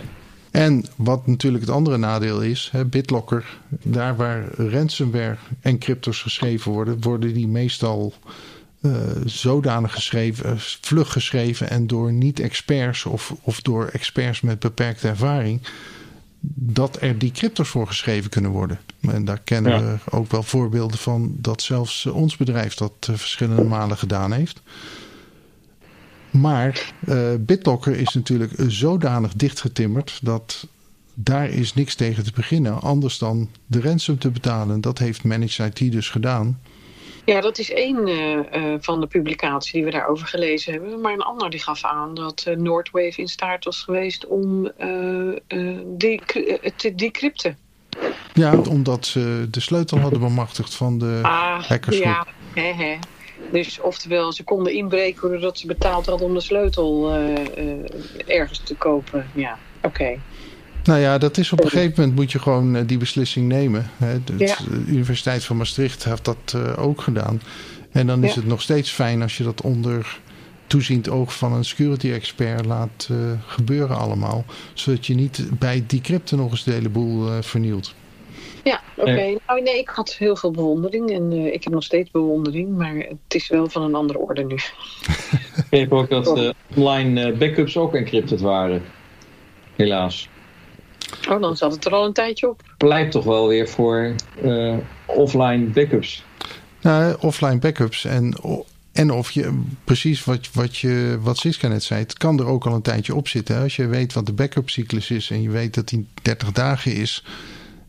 [0.57, 7.01] En wat natuurlijk het andere nadeel is, hè, BitLocker, daar waar ransomware encryptors geschreven worden,
[7.01, 8.13] worden die meestal
[8.81, 8.93] uh,
[9.25, 15.61] zodanig geschreven, vlug geschreven en door niet-experts of, of door experts met beperkte ervaring,
[16.55, 18.79] dat er die cryptos voor geschreven kunnen worden.
[19.01, 19.81] En daar kennen ja.
[19.81, 24.61] we ook wel voorbeelden van dat zelfs ons bedrijf dat uh, verschillende malen gedaan heeft.
[26.39, 30.67] Maar uh, BitLocker is natuurlijk zodanig dichtgetimmerd dat
[31.13, 32.81] daar is niks tegen te beginnen.
[32.81, 34.81] Anders dan de ransom te betalen.
[34.81, 36.61] Dat heeft Managed IT dus gedaan.
[37.25, 41.01] Ja, dat is één uh, uh, van de publicaties die we daarover gelezen hebben.
[41.01, 44.71] Maar een ander die gaf aan dat uh, Noordwave in staat was geweest om
[45.85, 46.21] die,
[46.75, 47.57] te decrypten.
[48.33, 52.07] Ja, omdat ze de sleutel hadden bemachtigd van de ah, hackersgroep.
[52.07, 52.97] Ja, hè, hè.
[53.51, 57.13] Dus oftewel, ze konden inbreken doordat ze betaald hadden om de sleutel
[58.27, 59.25] ergens te kopen.
[59.33, 59.87] Ja, oké.
[59.87, 60.19] Okay.
[60.83, 63.89] Nou ja, dat is op een gegeven moment moet je gewoon uh, die beslissing nemen.
[63.97, 64.23] Hè.
[64.23, 64.57] De, ja.
[64.87, 67.41] Universiteit van Maastricht heeft dat ook gedaan.
[67.91, 68.39] En dan is ja.
[68.39, 70.19] het nog steeds fijn als je dat onder
[70.67, 73.09] toeziend oog van een security expert laat
[73.47, 74.45] gebeuren allemaal.
[74.73, 77.93] Zodat je niet bij decrypten nog eens de hele boel vernielt.
[78.63, 79.09] Ja, oké.
[79.09, 79.37] Okay.
[79.47, 82.95] Nou, nee, ik had heel veel bewondering en uh, ik heb nog steeds bewondering, maar
[82.95, 84.55] het is wel van een andere orde nu.
[85.69, 88.83] ik heb ook dat uh, online uh, backups ook encrypted waren.
[89.75, 90.29] Helaas.
[91.29, 92.61] Oh, dan zat het er al een tijdje op.
[92.77, 94.15] Pleit toch wel weer voor
[95.05, 96.25] offline backups.
[96.81, 98.35] Nou, offline backups en,
[98.91, 102.65] en of je precies wat, wat, je, wat Siska net zei, het kan er ook
[102.65, 103.61] al een tijdje op zitten.
[103.61, 106.93] Als je weet wat de backup cyclus is en je weet dat die 30 dagen
[106.95, 107.23] is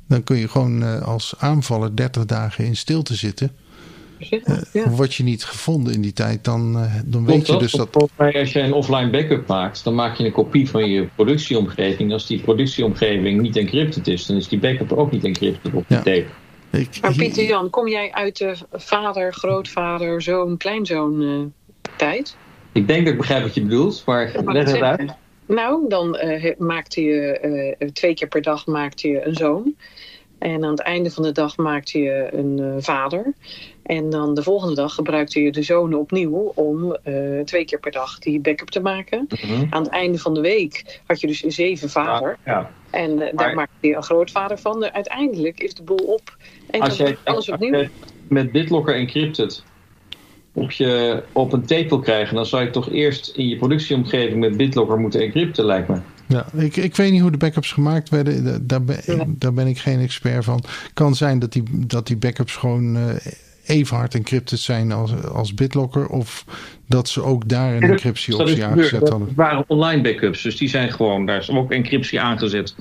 [0.09, 3.51] dan kun je gewoon uh, als aanvaller 30 dagen in stilte zitten.
[4.31, 4.89] Uh, ja.
[4.89, 7.89] Word je niet gevonden in die tijd, dan, uh, dan weet je dus dat...
[7.91, 11.09] Volgens mij als je een offline backup maakt, dan maak je een kopie van je
[11.15, 12.13] productieomgeving.
[12.13, 15.97] Als die productieomgeving niet encrypted is, dan is die backup ook niet encrypted op die
[15.97, 16.03] ja.
[16.03, 16.27] tape.
[16.71, 22.37] Ik, Maar Pieter Jan, kom jij uit de vader, grootvader, zoon, kleinzoon eh, tijd?
[22.73, 25.15] Ik denk dat ik begrijp wat je bedoelt, maar leg het uit.
[25.47, 27.39] Nou, dan eh, maakte je
[27.79, 29.75] eh, twee keer per dag maakte je een zoon.
[30.39, 33.33] En aan het einde van de dag maakte je een eh, vader.
[33.83, 37.93] En dan de volgende dag gebruikte je de zonen opnieuw om eh, twee keer per
[37.93, 39.27] dag die backup te maken.
[39.29, 39.67] Mhm.
[39.71, 42.39] Aan het einde van de week had je dus zeven vader.
[42.45, 42.71] Ja.
[42.91, 44.85] En eh, daar maakte je een grootvader van.
[44.85, 46.37] Uiteindelijk is de boel op.
[46.71, 47.77] En Als jij alles als opnieuw.
[47.77, 47.89] je
[48.29, 49.65] met BitLocker Encrypted
[50.53, 54.41] op, je, op een tape wil krijgen, dan zou je toch eerst in je productieomgeving
[54.41, 56.01] met BitLocker moeten encrypten, lijkt me.
[56.29, 58.45] Ja, ik, ik weet niet hoe de backups gemaakt werden.
[58.45, 60.63] Da- Daar ben, daar ben ik geen expert van.
[60.95, 63.03] Kan zijn dat die, dat die backups gewoon eh,
[63.67, 66.07] even hard encrypted zijn als, als BitLocker.
[66.09, 66.45] Of
[66.87, 69.27] dat ze ook daar een Dat encryptieoptie is aangezet hadden.
[69.27, 72.75] Dat waren online backups, dus die zijn gewoon, daar is ook encryptie aangezet.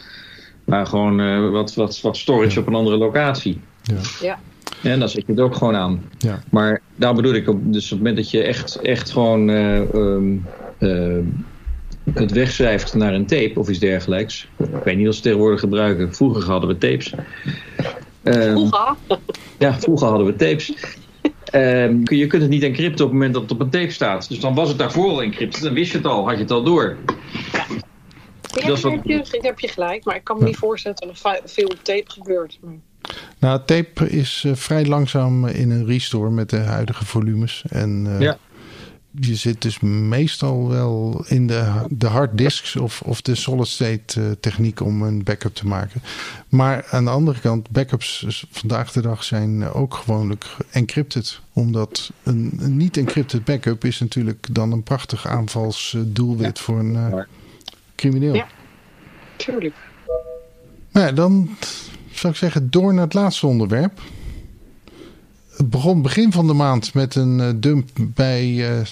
[0.63, 3.59] Maar gewoon eh, wat, wat, wat storage op een andere locatie.
[3.83, 3.95] Ja.
[4.21, 4.39] Ja.
[4.83, 6.03] En daar zet je het ook gewoon aan.
[6.17, 6.43] Ja.
[6.49, 9.93] Maar daar bedoel ik op, dus op het moment dat je echt, echt gewoon eh,
[9.93, 10.35] ehm,
[10.77, 11.17] eh,
[12.13, 14.47] het wegschrijft naar een tape of iets dergelijks.
[14.57, 16.15] Ik weet niet of ze tegenwoordig gebruiken.
[16.15, 17.13] Vroeger hadden we tapes.
[18.23, 18.95] Ehm, Vroeger.
[19.59, 20.73] ja, vroeger hadden we tapes.
[21.43, 24.29] Ehm, je kunt het niet encrypten op het moment dat het op een tape staat.
[24.29, 25.61] Dus dan was het daarvoor al encrypted.
[25.63, 26.95] Dan wist je het al, had je het al door.
[27.51, 31.09] Ja, Dat wat- heb, je, heb je gelijk, maar ik kan me niet voorstellen dat
[31.23, 32.59] er veel op tape gebeurt.
[33.39, 37.63] Nou, tape is eh, vrij langzaam in een restore met de huidige volumes.
[37.69, 38.37] En eh, Ja.
[39.19, 44.31] Je zit dus meestal wel in de, de harddisks of, of de solid state eh,
[44.39, 46.01] techniek om een backup te maken.
[46.49, 51.39] Maar aan de andere kant, backups vandaag de dag zijn ook gewoonlijk encrypted.
[51.53, 57.19] Omdat een, een niet encrypted backup is natuurlijk dan een prachtig aanvalsdoelwit voor een eh,
[57.95, 58.33] crimineel.
[58.33, 58.47] Ja.
[59.35, 59.75] Tuurlijk.
[60.91, 61.49] Nou ja, dan
[62.11, 64.01] zou ik zeggen door naar het laatste onderwerp.
[65.57, 68.85] Het begon begin van de maand met een eh, dump bij eh,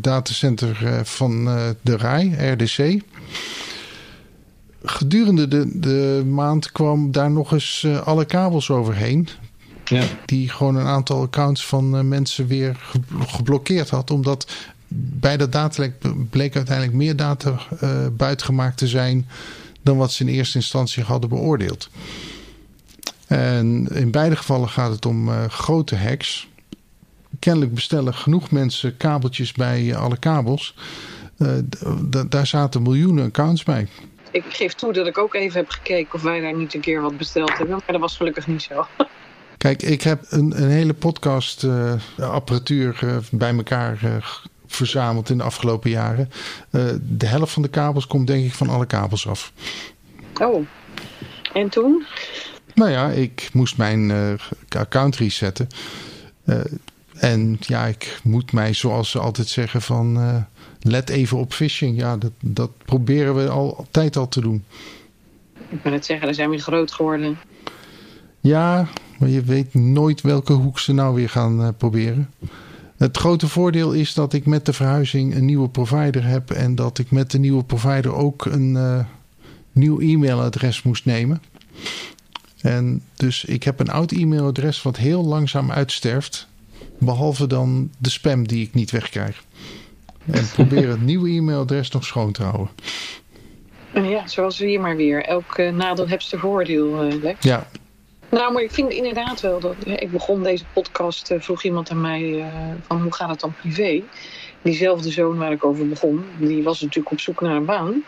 [0.00, 3.02] datacenter eh, van eh, de RAI, RDC.
[4.84, 9.28] Gedurende de, de maand kwam daar nog eens eh, alle kabels overheen.
[9.84, 10.04] Ja.
[10.26, 14.10] Die gewoon een aantal accounts van eh, mensen weer ge- geblokkeerd had.
[14.10, 14.52] Omdat
[14.94, 15.92] bij dat datalek
[16.30, 19.26] bleek uiteindelijk meer data eh buitgemaakt te zijn
[19.82, 21.88] dan wat ze in eerste instantie hadden beoordeeld.
[23.26, 26.48] En in beide gevallen gaat het om eh, grote hacks.
[27.42, 30.74] Kennelijk bestellen genoeg mensen kabeltjes bij eh, alle kabels.
[31.38, 31.48] Eh,
[32.28, 33.88] daar zaten miljoenen accounts bij.
[34.30, 37.00] Ik geef toe dat ik ook even heb gekeken of wij daar niet een keer
[37.00, 37.76] wat besteld hebben.
[37.76, 38.86] Maar dat was gelukkig niet zo.
[39.58, 44.22] Kijk, ik heb een, een hele podcast eh, apparatuur bij elkaar
[44.66, 46.30] verzameld in de afgelopen jaren.
[47.00, 49.52] De helft van de kabels komt denk ik van alle kabels af.
[50.40, 50.66] Oh.
[51.52, 52.04] En toen?
[52.74, 55.68] Nou ja, ik moest mijn account resetten.
[57.22, 60.36] En ja, ik moet mij, zoals ze altijd zeggen, van eh,
[60.80, 61.98] let even op phishing.
[61.98, 64.64] Ja, dat, dat proberen we al, altijd al te doen.
[65.68, 67.38] Ik kan het zeggen, daar zijn we groot geworden.
[68.40, 72.30] Ja, maar je weet nooit welke hoek ze nou weer gaan eh, proberen.
[72.96, 76.50] Het grote voordeel is dat ik met de verhuizing een nieuwe provider heb.
[76.50, 79.04] En dat ik met de nieuwe provider ook een eh,
[79.72, 81.42] nieuw e-mailadres moest nemen.
[82.60, 86.50] En dus ik heb een oud e-mailadres wat heel langzaam uitsterft.
[87.04, 89.44] Behalve dan de spam die ik niet wegkrijg.
[90.30, 92.68] En probeer het nieuwe e-mailadres nog schoon te houden.
[93.92, 95.24] En ja, zoals we hier maar weer.
[95.24, 97.44] Elk eh, nadeel heeft zijn voordeel, eh, Lex.
[97.44, 97.66] Ja,
[98.30, 99.74] Nou, maar ik vind inderdaad wel dat...
[99.84, 102.44] Ik begon deze podcast, eh, vroeg iemand aan mij
[102.86, 104.02] van hoe gaat het dan privé?
[104.62, 108.04] Diezelfde zoon waar ik over begon, die was natuurlijk op zoek naar een baan.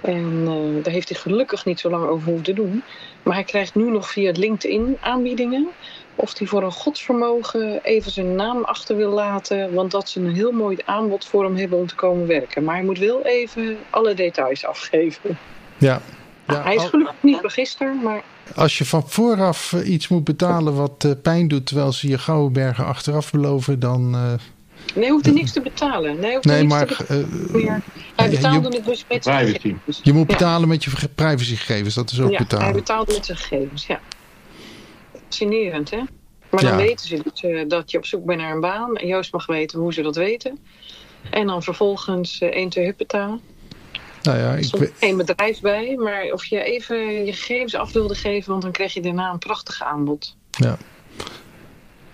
[0.00, 2.82] En eh, daar heeft hij gelukkig niet zo lang over hoeven te doen.
[3.22, 5.66] Maar hij krijgt nu nog via LinkedIn aanbiedingen.
[6.14, 9.74] Of hij voor een godsvermogen even zijn naam achter wil laten.
[9.74, 12.64] Want dat ze een heel mooi aanbod voor hem hebben om te komen werken.
[12.64, 15.38] Maar hij moet wel even alle details afgeven.
[15.78, 16.00] ja.
[16.46, 18.22] ja hij is al- gelukkig niet register, maar
[18.54, 22.52] Als je van vooraf iets moet betalen wat eh, pijn doet, terwijl ze je gouden
[22.52, 24.14] bergen achteraf beloven, dan.
[24.14, 24.32] eh,
[24.94, 26.20] Nee, hoeft er niks te betalen.
[26.20, 27.30] Nee, hoeft er nee, niks maar te betalen.
[27.46, 27.80] eh, meer.
[28.16, 30.00] Hij je- betaalde het dus met zijn gegevens.
[30.02, 30.36] je moet Ja.
[30.36, 34.00] betalen met je ge- privacygegevens, dat is ook ja, hij betaalde met zijn gegevens, ja.
[35.26, 36.00] Fascinerend, hè?
[36.50, 36.76] Maar dan Ja.
[36.76, 38.96] weten ze dus, eh, dat je op zoek bent naar een baan.
[38.96, 40.58] En Joost mag weten hoe ze dat weten.
[41.30, 43.38] En dan vervolgens eh 1, 2 huppeta.
[44.22, 45.96] Nou ja, Er ik, geen bedrijf bij.
[45.96, 48.50] Maar of je even je gegevens af wilde geven...
[48.50, 50.36] want dan krijg je daarna een prachtig aanbod.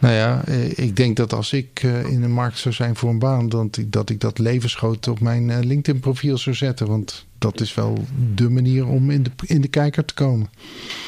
[0.05, 3.11] Nou ja, eh, ik denk dat als ik eh, in de markt zou zijn voor
[3.11, 6.87] een baan, dat ik dat, ik dat levensgroot op mijn eh, LinkedIn-profiel zou zetten.
[6.87, 7.99] Want dat is wel
[8.35, 10.51] de manier om in de, in de kijker te komen.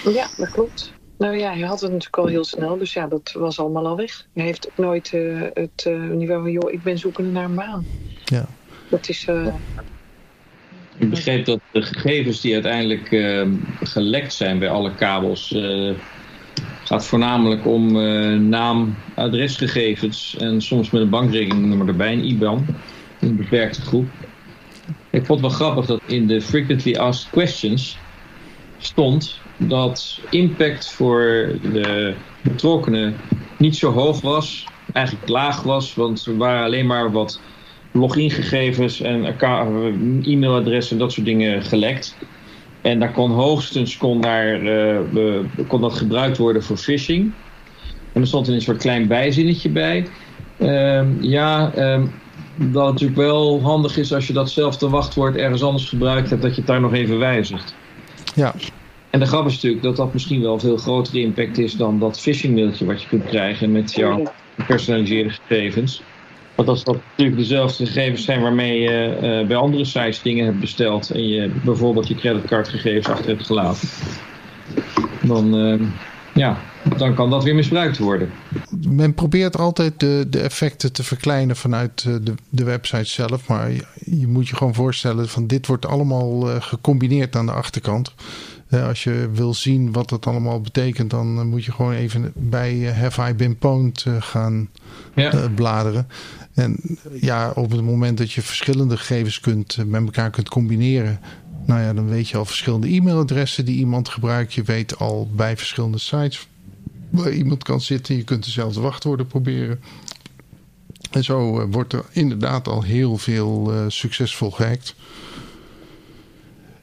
[0.05, 0.93] Ja, dat klopt.
[1.19, 3.97] Nou ja, hij had het natuurlijk al heel snel, dus ja, dat was allemaal al
[3.97, 4.27] weg.
[4.35, 7.55] Hij heeft ook nooit uh, het uh, niveau van, joh, ik ben zoekende naar een
[7.55, 7.87] baan.
[8.25, 8.47] Ja.
[8.89, 9.27] Dat is...
[9.31, 9.55] Uh...
[10.99, 13.09] Ik begreep dat de gegevens die uiteindelijk
[13.83, 15.55] gelekt zijn bij alle kabels...
[16.87, 17.92] gaat voornamelijk om
[18.49, 22.66] naam, adresgegevens en soms met een bankrekeningnummer erbij, een IBAN.
[23.20, 24.09] Een beperkte groep.
[25.11, 27.99] Ik vond het wel grappig dat in de Frequently Asked Questions
[28.79, 33.20] stond dat impact voor de betrokkenen
[33.57, 37.40] niet zo hoog was, eigenlijk laag was, want er waren alleen maar wat
[37.92, 39.25] logingegevens en
[40.22, 42.16] e-mailadressen en dat soort dingen gelekt.
[42.87, 47.33] En daar kon hoogstens kon daar, uh, kon dat gebruikt worden voor phishing.
[48.12, 50.07] En er stond een soort klein bijzinnetje bij.
[50.59, 52.12] Uh, ja, um,
[52.57, 56.51] dat het natuurlijk wel handig is als je datzelfde wachtwoord ergens anders gebruikt hebt, dat
[56.51, 57.75] je het daar nog even wijzigt.
[58.35, 58.55] Ja.
[59.11, 62.20] En de grap is natuurlijk dat dat misschien wel veel grotere impact is dan dat
[62.20, 66.03] phishing mailtje wat je kunt krijgen met jouw gepersonaliseerde gegevens.
[66.57, 70.61] Want als dat natuurlijk dezelfde gegevens zijn waarmee je uh, bij andere sites dingen hebt
[70.61, 73.88] besteld en je bijvoorbeeld je creditcardgegevens achter hebt gelaten,
[75.23, 75.81] dan, uh,
[76.35, 76.59] ja,
[76.97, 78.31] dan kan dat weer misbruikt worden.
[78.88, 83.49] Men probeert altijd de, de effecten te verkleinen vanuit eh, de, de website zelf.
[83.49, 88.14] Maar je, je moet je gewoon voorstellen van dit wordt allemaal gecombineerd aan de achterkant.
[88.71, 93.29] Als je wil zien wat dat allemaal betekent, dan moet je gewoon even bij Have
[93.29, 94.69] I Been Pwned gaan
[95.14, 95.49] ja.
[95.55, 96.07] bladeren.
[96.57, 96.77] En
[97.21, 101.21] ja, op het moment dat je verschillende gegevens kunt, met elkaar kunt combineren,
[101.66, 104.55] nou ja, dan weet je al verschillende e-mailadressen die iemand gebruikt.
[104.55, 106.49] Je weet al bij verschillende sites
[107.11, 108.16] waar iemand kan zitten.
[108.16, 109.81] Je kunt dezelfde wachtwoorden proberen.
[111.11, 114.95] En zo uh, wordt er inderdaad al heel veel uh, succesvol gehackt.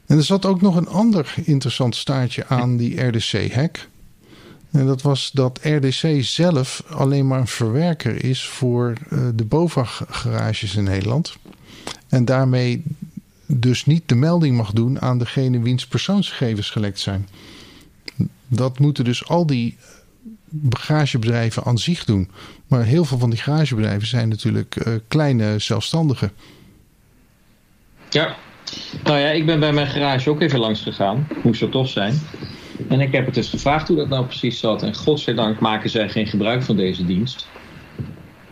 [0.06, 3.88] En er zat ook nog een ander interessant staartje aan die RDC-hack.
[4.74, 10.76] En dat was dat RDC zelf alleen maar een verwerker is voor uh, de BOVAG-garages
[10.76, 11.36] in Nederland.
[12.08, 12.82] En daarmee
[13.46, 17.28] dus niet de melding mag doen aan degene wiens persoonsgegevens gelekt zijn.
[18.48, 19.76] Dat moeten dus al die
[20.70, 22.30] garagebedrijven aan zich doen.
[22.66, 26.32] Maar heel veel van die garagebedrijven zijn natuurlijk uh, kleine zelfstandigen.
[28.10, 28.36] Ja,
[29.04, 31.28] nou ja, ik ben bij mijn garage ook even langs gegaan.
[31.42, 32.20] Moest zo tof zijn.
[32.88, 34.82] En ik heb het dus gevraagd hoe dat nou precies zat.
[34.82, 37.46] En godzijdank maken zij geen gebruik van deze dienst.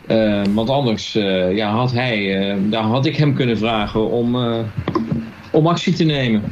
[0.09, 4.37] Uh, want anders uh, ja, had hij, uh, daar had ik hem kunnen vragen om,
[5.51, 6.43] om actie te nemen.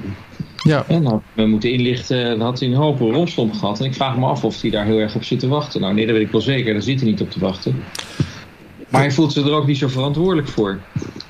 [0.57, 0.85] Ja.
[0.89, 3.81] En dan we moeten inlichten, dan had hij een hoop romslomp gehad.
[3.81, 5.81] En ik vraag me af of hij daar heel erg op zit te wachten.
[5.81, 7.83] Nou nee, dat weet ik wel zeker, daar zit hij niet op te wachten.
[8.89, 10.79] Maar hij voelt zich er ook niet zo verantwoordelijk voor.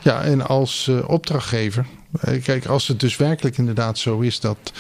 [0.02, 1.86] Ja, en als opdrachtgever,
[2.42, 4.72] kijk, als het dus werkelijk inderdaad zo is dat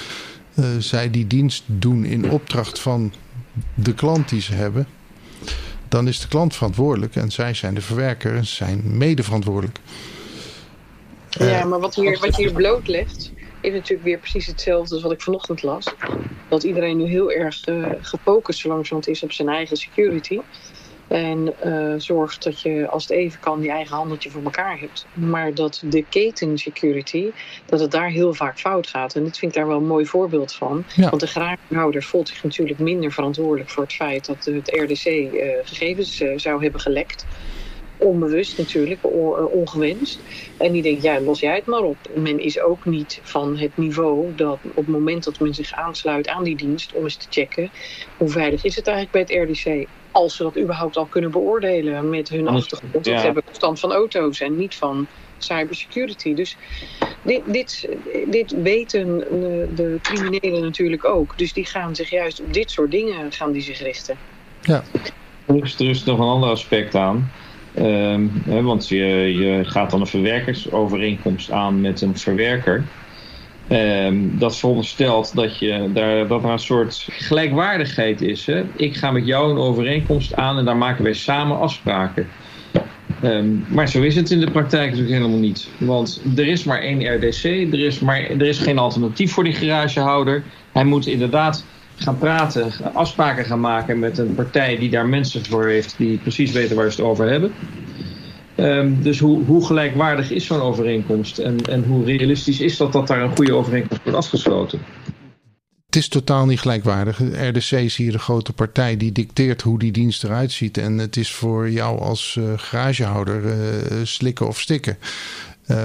[0.78, 3.12] zij die dienst doen in opdracht van
[3.74, 4.86] de klant die ze hebben
[5.90, 9.78] dan is de klant verantwoordelijk en zij zijn de verwerker en zijn mede verantwoordelijk.
[11.28, 15.12] Ja, maar wat, hier, wat je hier blootlegt, is natuurlijk weer precies hetzelfde als wat
[15.12, 15.94] ik vanochtend las.
[16.48, 20.40] Dat iedereen nu heel erg uh, gefocust zo langzamerhand is op zijn eigen security.
[21.10, 25.06] En uh, zorgt dat je als het even kan je eigen handeltje voor elkaar hebt.
[25.12, 27.30] Maar dat de keten security,
[27.66, 29.14] dat het daar heel vaak fout gaat.
[29.14, 30.84] En dit vind ik daar wel een mooi voorbeeld van.
[30.96, 31.08] Ja.
[31.08, 35.42] Want de graakhouder voelt zich natuurlijk minder verantwoordelijk voor het feit dat het RDC uh,
[35.62, 37.26] gegevens uh, zou hebben gelekt.
[37.96, 38.98] Onbewust natuurlijk,
[39.52, 40.20] ongewenst.
[40.56, 41.96] En die denkt, ja, los jij het maar op.
[42.14, 46.28] Men is ook niet van het niveau dat op het moment dat men zich aansluit
[46.28, 47.70] aan die dienst om eens te checken
[48.16, 52.10] hoe veilig is het eigenlijk bij het RDC als ze dat überhaupt al kunnen beoordelen
[52.10, 53.06] met hun achtergrond.
[53.06, 53.18] Ja.
[53.18, 55.06] Ze hebben verstand van auto's en niet van
[55.38, 56.34] cybersecurity.
[56.34, 56.56] Dus
[57.22, 57.88] dit, dit,
[58.26, 59.18] dit weten
[59.74, 61.38] de criminelen natuurlijk ook.
[61.38, 64.16] Dus die gaan zich juist op dit soort dingen gaan die zich richten.
[64.60, 64.82] Ja.
[65.46, 67.30] Er is, er is nog een ander aspect aan.
[67.78, 69.04] Um, hè, want je,
[69.38, 72.84] je gaat dan een verwerkersovereenkomst aan met een verwerker.
[73.72, 78.46] Um, dat veronderstelt dat, je daar, dat er een soort gelijkwaardigheid is.
[78.46, 78.62] Hè?
[78.76, 82.26] Ik ga met jou een overeenkomst aan en daar maken wij samen afspraken.
[83.22, 85.68] Um, maar zo is het in de praktijk natuurlijk helemaal niet.
[85.78, 89.52] Want er is maar één RDC, er is, maar, er is geen alternatief voor die
[89.52, 90.42] garagehouder.
[90.72, 91.64] Hij moet inderdaad
[91.96, 96.52] gaan praten, afspraken gaan maken met een partij die daar mensen voor heeft die precies
[96.52, 97.52] weten waar ze het over hebben.
[98.60, 103.06] Um, dus hoe, hoe, gelijkwaardig is zo'n overeenkomst en, en hoe realistisch is dat dat
[103.06, 104.80] daar een goede overeenkomst wordt afgesloten?
[105.86, 107.16] Het is totaal niet gelijkwaardig.
[107.16, 110.78] De RDC is hier de grote partij die dicteert hoe die dienst eruit ziet.
[110.78, 114.98] En het is voor jou als uh, garagehouder uh, slikken of stikken.
[115.70, 115.84] Uh,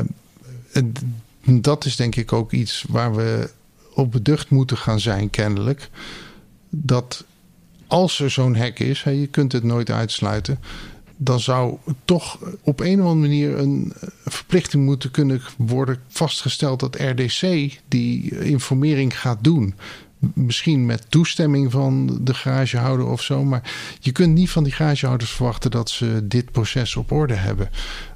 [1.44, 3.50] dat is denk ik ook iets waar we
[3.94, 5.90] op beducht moeten gaan zijn, kennelijk.
[6.70, 7.26] dat
[7.88, 10.60] als er zo'n hek is, je kunt het nooit uitsluiten,
[11.18, 13.94] dan zou toch op een of andere manier een
[14.26, 19.76] verplichting moeten kunnen worden vastgesteld dat RDC die informering gaat doen.
[20.34, 23.44] Misschien met toestemming van de garagehouder of zo.
[23.44, 27.70] Maar je kunt niet van die garagehouders verwachten dat ze dit proces op orde hebben.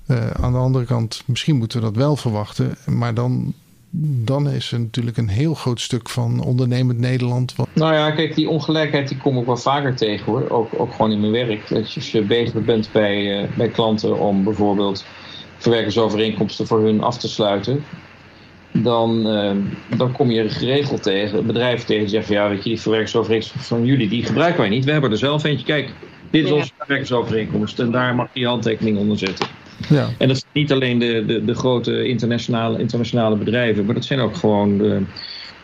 [0.07, 2.77] Uh, aan de andere kant, misschien moeten we dat wel verwachten.
[2.85, 3.53] Maar dan
[3.91, 7.55] dan is er natuurlijk een heel groot stuk van ondernemend Nederland.
[7.55, 7.67] Wat...
[7.73, 10.49] Nou ja, kijk, die ongelijkheid die kom ik wel vaker tegen hoor.
[10.49, 11.69] Ook, ook gewoon in mijn werk.
[11.69, 15.05] Dat je, als je bezig bent bij, uh, bij klanten om bijvoorbeeld
[15.57, 17.83] verwerkersovereenkomsten voor hun af te sluiten.
[18.71, 19.51] Dan, uh,
[19.97, 23.85] dan kom je geregeld tegen, bedrijven tegen die zeggen: Ja, weet je, die verwerkersovereenkomsten van
[23.85, 24.85] jullie, die gebruiken wij niet.
[24.85, 25.65] We hebben er zelf eentje.
[25.65, 25.93] Kijk,
[26.29, 29.47] dit is onze verwerkersovereenkomst en daar mag je handtekening onder zetten.
[29.88, 30.09] Ja.
[30.17, 34.19] En dat zijn niet alleen de, de, de grote internationale, internationale bedrijven, maar dat zijn
[34.19, 35.01] ook gewoon de,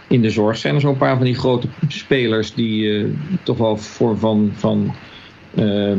[0.07, 3.13] in de zorg zijn er zo'n paar van die grote spelers die uh,
[3.43, 4.95] toch wel voor van, van
[5.55, 5.97] uh, uh,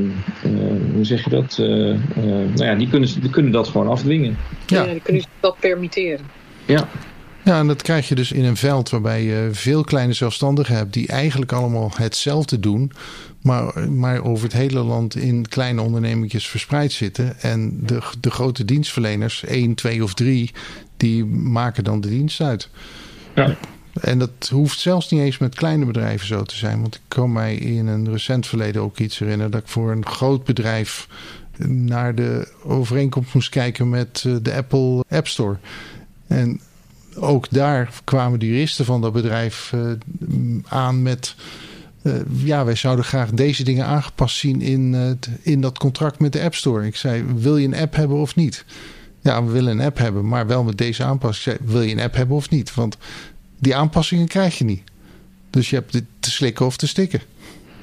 [0.94, 1.58] hoe zeg je dat?
[1.58, 4.36] nou ja, die kunnen, die kunnen dat gewoon afdwingen.
[4.66, 6.26] Ja, ja die kunnen dat permitteren.
[6.64, 6.88] Ja.
[7.46, 10.92] Ja, en dat krijg je dus in een veld waarbij je veel kleine zelfstandigen hebt
[10.92, 12.92] die eigenlijk allemaal hetzelfde doen,
[13.42, 17.40] maar, maar over het hele land in kleine ondernemingjes verspreid zitten.
[17.40, 20.52] En de, de grote dienstverleners, één, twee of drie,
[20.96, 22.70] die maken dan de dienst uit.
[23.34, 23.56] Ja.
[24.00, 26.80] En dat hoeft zelfs niet eens met kleine bedrijven zo te zijn.
[26.80, 30.06] Want ik kan mij in een recent verleden ook iets herinneren dat ik voor een
[30.06, 31.08] groot bedrijf
[31.66, 35.56] naar de overeenkomst moest kijken met eh, de Apple App Store.
[36.26, 36.60] En
[37.16, 39.90] ook daar kwamen de juristen van dat bedrijf uh,
[40.68, 41.34] aan met.
[42.02, 42.14] Uh,
[42.44, 45.10] ja, wij zouden graag deze dingen aangepast zien in, uh,
[45.42, 46.86] in dat contract met de App Store.
[46.86, 48.64] Ik zei: Wil je een app hebben of niet?
[49.20, 51.58] Ja, we willen een app hebben, maar wel met deze aanpassing.
[51.64, 52.74] Wil je een app hebben of niet?
[52.74, 52.96] Want
[53.58, 54.82] die aanpassingen krijg je niet.
[55.50, 57.20] Dus je hebt te slikken of te stikken.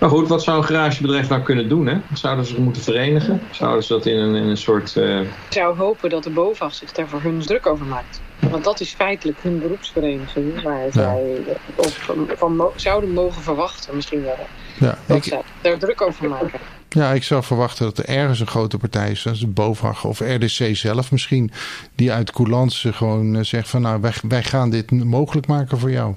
[0.03, 1.87] Maar goed, wat zou een garagebedrijf nou kunnen doen?
[1.87, 1.97] Hè?
[2.13, 3.41] Zouden ze moeten verenigen?
[3.51, 4.95] Zouden ze dat in een, in een soort...
[4.95, 5.21] Uh...
[5.21, 8.21] Ik zou hopen dat de BOVAG zich daar voor hun druk over maakt.
[8.39, 11.41] Want dat is feitelijk hun beroepsvereniging waar zij
[11.77, 14.47] van, van, zouden mogen verwachten misschien wel.
[14.79, 16.59] Ja, dat ik, zij daar druk over maken.
[16.89, 20.19] Ja, ik zou verwachten dat er ergens een grote partij is, zoals de BOVAG of
[20.19, 21.51] RDC zelf misschien,
[21.95, 25.91] die uit coulance gewoon eh, zegt van nou wij, wij gaan dit mogelijk maken voor
[25.91, 26.15] jou.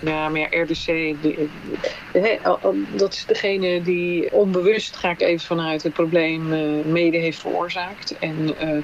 [0.00, 0.86] Ja, maar ja, RDC,
[1.22, 1.48] die,
[2.96, 8.18] dat is degene die onbewust, ga ik even vanuit, het probleem uh, mede heeft veroorzaakt.
[8.18, 8.82] En uh,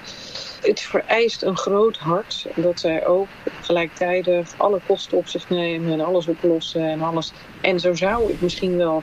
[0.63, 3.29] het vereist een groot hart dat zij ook
[3.61, 7.33] gelijktijdig alle kosten op zich nemen en alles oplossen en alles.
[7.61, 9.03] En zo zou het misschien wel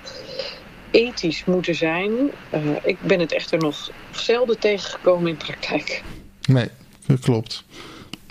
[0.91, 2.11] ethisch moeten zijn.
[2.53, 6.03] Uh, ik ben het echter nog zelden tegengekomen in praktijk.
[6.47, 6.67] Nee,
[7.07, 7.63] dat klopt.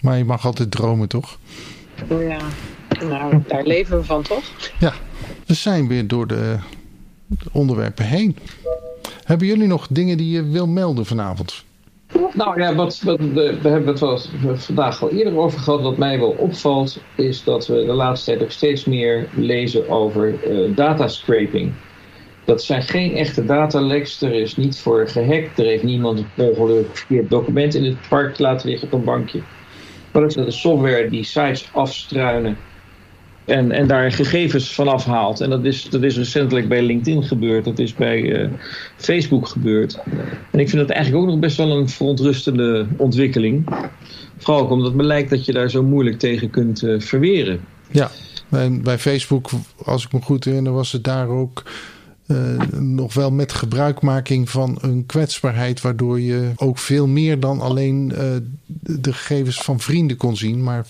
[0.01, 1.39] Maar je mag altijd dromen, toch?
[2.09, 2.39] Ja,
[3.09, 4.45] nou, daar leven we van, toch?
[4.79, 4.93] Ja,
[5.47, 6.57] we zijn weer door de
[7.53, 8.37] onderwerpen heen.
[9.25, 11.65] Hebben jullie nog dingen die je wil melden vanavond?
[12.35, 14.19] Nou ja, wat, wat, we hebben het wel
[14.55, 15.83] vandaag al eerder over gehad.
[15.83, 20.51] Wat mij wel opvalt, is dat we de laatste tijd ook steeds meer lezen over
[20.51, 21.73] uh, datascraping.
[22.45, 24.23] Dat zijn geen echte dataleks.
[24.23, 25.59] Er is niet voor gehackt.
[25.59, 29.41] Er heeft niemand een verkeerd document in het park laten liggen op een bankje.
[30.13, 32.57] Maar dat is software die sites afstruinen
[33.45, 35.41] en, en daar gegevens van afhaalt.
[35.41, 37.65] En dat is, dat is recentelijk bij LinkedIn gebeurd.
[37.65, 38.49] Dat is bij uh,
[38.97, 39.99] Facebook gebeurd.
[40.51, 43.69] En ik vind dat eigenlijk ook nog best wel een verontrustende ontwikkeling.
[44.39, 47.61] Vooral ook omdat het me lijkt dat je daar zo moeilijk tegen kunt uh, verweren.
[47.91, 48.11] Ja,
[48.51, 49.51] en bij Facebook,
[49.85, 51.63] als ik me goed herinner, was het daar ook...
[52.27, 58.13] Uh, nog wel met gebruikmaking van een kwetsbaarheid, waardoor je ook veel meer dan alleen
[58.81, 60.87] de gegevens van vrienden kon zien, maar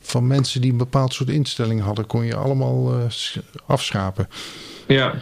[0.00, 3.04] van mensen die een bepaald soort instelling hadden, kon je allemaal uh,
[3.66, 4.28] afschapen.
[4.86, 5.14] Ja.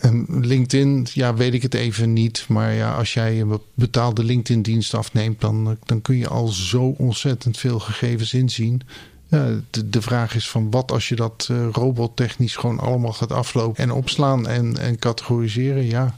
[0.00, 2.44] En LinkedIn, ja, weet ik het even niet.
[2.48, 7.58] Maar ja, als jij een betaalde LinkedIn-dienst afneemt, dan, dan kun je al zo ontzettend
[7.58, 8.82] veel gegevens inzien.
[9.28, 13.32] Ja, de, de vraag is van wat als je dat uh, robottechnisch gewoon allemaal gaat
[13.32, 16.14] aflopen en opslaan en, en categoriseren, ja.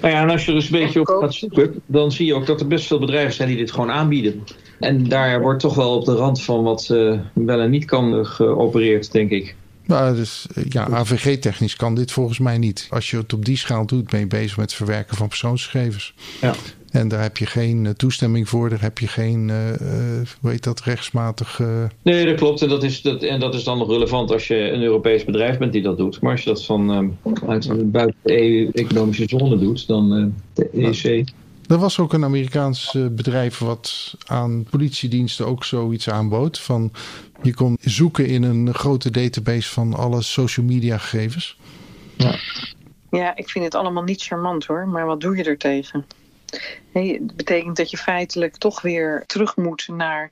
[0.00, 2.34] Nou ja, en als je er dus een beetje op gaat zoeken, dan zie je
[2.34, 4.44] ook dat er best veel bedrijven zijn die dit gewoon aanbieden.
[4.82, 8.26] En daar wordt toch wel op de rand van wat uh, wel en niet kan
[8.26, 9.54] geopereerd, denk ik.
[9.86, 12.86] Nou, dus, ja, AVG-technisch kan dit volgens mij niet.
[12.90, 16.14] Als je het op die schaal doet, ben je bezig met het verwerken van persoonsgegevens.
[16.40, 16.54] Ja.
[16.90, 19.56] En daar heb je geen uh, toestemming voor, daar heb je geen, uh,
[20.40, 21.60] hoe heet dat, rechtsmatig...
[22.02, 22.62] Nee, dat klopt.
[22.62, 25.58] En dat, is, dat, en dat is dan nog relevant als je een Europees bedrijf
[25.58, 26.20] bent die dat doet.
[26.20, 27.14] Maar als je dat van
[27.46, 31.24] uit buiten de EU-economische zone doet, dan de EC...
[31.72, 36.58] Er was ook een Amerikaans eh, bedrijf wat aan politiediensten ook zoiets aanbood.
[36.58, 36.92] Van
[37.42, 41.58] je kon zoeken in een grote database van alle social media gegevens.
[42.16, 42.34] Ja.
[43.10, 46.06] ja, ik vind het allemaal niet charmant hoor, maar wat doe je er tegen?
[46.92, 50.30] Nee, het betekent dat je feitelijk toch weer terug moet naar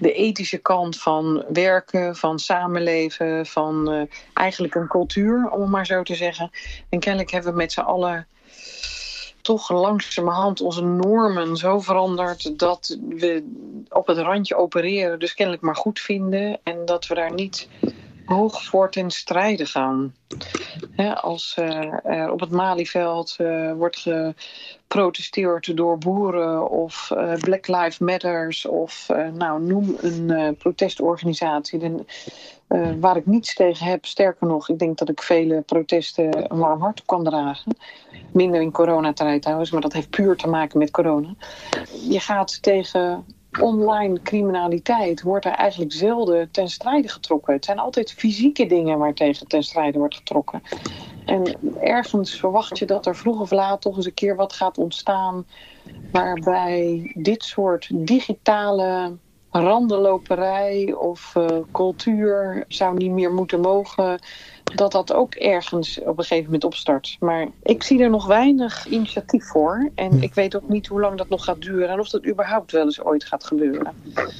[0.00, 4.02] de ethische kant van werken, van samenleven, van uh,
[4.34, 6.50] eigenlijk een cultuur, om het maar zo te zeggen.
[6.88, 8.26] En kennelijk hebben we met z'n allen
[9.42, 13.44] toch langzamerhand onze normen zo veranderd dat we
[13.88, 17.68] op het randje opereren, dus kennelijk maar goed vinden en dat we daar niet
[18.24, 20.14] hoog voor ten strijde gaan.
[21.20, 24.06] als uh, er op het Malieveld uh, wordt
[24.92, 31.78] geprotesteerd door boeren of uh, Black Lives Matters of nou, noem een protestorganisatie.
[31.78, 32.06] Dan,
[33.00, 36.80] waar ik niets tegen heb, sterker nog, ik denk dat ik vele protesten een warm
[36.80, 37.76] hart kan dragen.
[38.32, 41.34] Minder in coronatijd trouwens, maar dat heeft puur te maken met corona.
[42.08, 43.24] Je gaat tegen
[43.60, 47.54] online criminaliteit wordt er eigenlijk zelden ten strijde getrokken.
[47.54, 50.62] Het zijn altijd fysieke dingen waar tegen ten strijde wordt getrokken.
[51.24, 54.78] En ergens verwacht je dat er vroeg of laat toch eens een keer wat gaat
[54.78, 55.46] ontstaan...
[56.10, 59.18] waarbij dit soort digitale
[59.50, 64.18] randenloperij of uh, cultuur zou niet meer moeten mogen
[64.74, 67.16] dat dat ook ergens op een gegeven moment opstart.
[67.20, 69.90] Maar ik zie er nog weinig initiatief voor.
[69.94, 72.72] En ik weet ook niet hoe lang dat nog gaat duren en of dat überhaupt
[72.72, 73.92] wel eens ooit gaat gebeuren.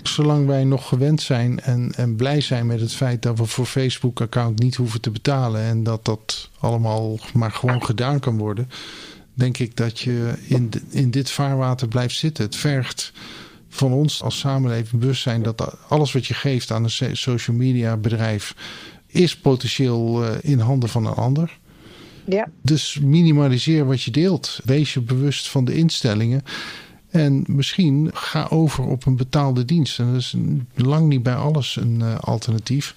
[0.02, 3.66] Zolang wij nog gewend zijn en, en blij zijn met het feit dat we voor
[3.66, 8.70] Facebook-account niet hoeven te betalen en dat dat allemaal maar gewoon gedaan kan worden,
[9.34, 12.44] denk ik dat je in, in dit vaarwater blijft zitten.
[12.44, 13.12] Het vergt
[13.68, 18.54] van ons als samenleving bewustzijn dat alles wat je geeft aan een social media bedrijf
[19.12, 21.58] is potentieel eh, in handen van een ander.
[22.24, 22.48] Ja.
[22.62, 24.60] Dus minimaliseer wat je deelt.
[24.64, 26.42] Wees je bewust van de instellingen.
[27.10, 29.98] En misschien ga over op een betaalde dienst.
[29.98, 30.36] En dat is
[30.74, 32.96] lang niet bij alles een uh, alternatief.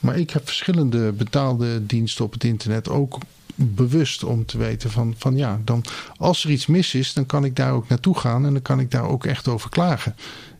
[0.00, 2.88] Maar ik heb verschillende betaalde diensten op het internet.
[2.88, 3.18] Ook
[3.54, 5.84] bewust om te weten van, van ja, dan,
[6.16, 8.46] als er iets mis is, dan kan ik daar ook naartoe gaan.
[8.46, 10.14] En dan kan ik daar ook echt over klagen.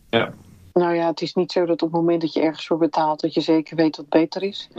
[0.09, 0.33] Ja.
[0.77, 3.19] Nou ja, het is niet zo dat op het moment dat je ergens voor betaalt,
[3.19, 4.69] dat je zeker weet wat beter is.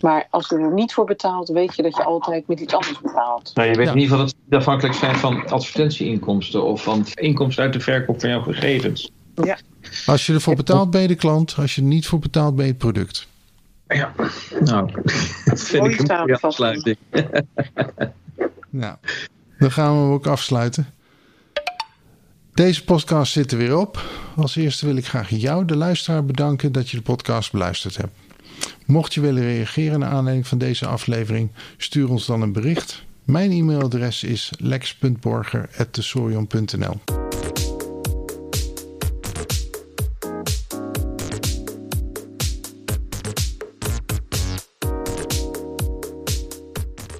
[0.00, 3.00] Maar als je er niet voor betaalt, weet je dat je altijd met iets anders
[3.00, 3.50] betaalt.
[3.54, 7.64] Nou, je weet in ieder geval dat het afhankelijk zijn van advertentieinkomsten of van inkomsten
[7.64, 9.10] uit de verkoop van jouw gegevens.
[9.34, 9.58] Ja.
[10.06, 11.54] Als je ervoor betaalt, ben je de klant.
[11.58, 13.26] Als je er niet voor betaalt, ben je het product.
[13.88, 14.12] Ja,
[14.60, 14.90] nou,
[15.44, 16.96] dat vind ik een mooie afsluiting.
[18.70, 18.96] nou,
[19.58, 20.86] dan gaan we ook afsluiten.
[22.54, 24.04] Deze podcast zit er weer op.
[24.36, 28.12] Als eerste wil ik graag jou, de luisteraar, bedanken dat je de podcast beluisterd hebt.
[28.86, 33.04] Mocht je willen reageren naar aanleiding van deze aflevering, stuur ons dan een bericht.
[33.24, 37.00] Mijn e-mailadres is lex.borger.tesorion.nl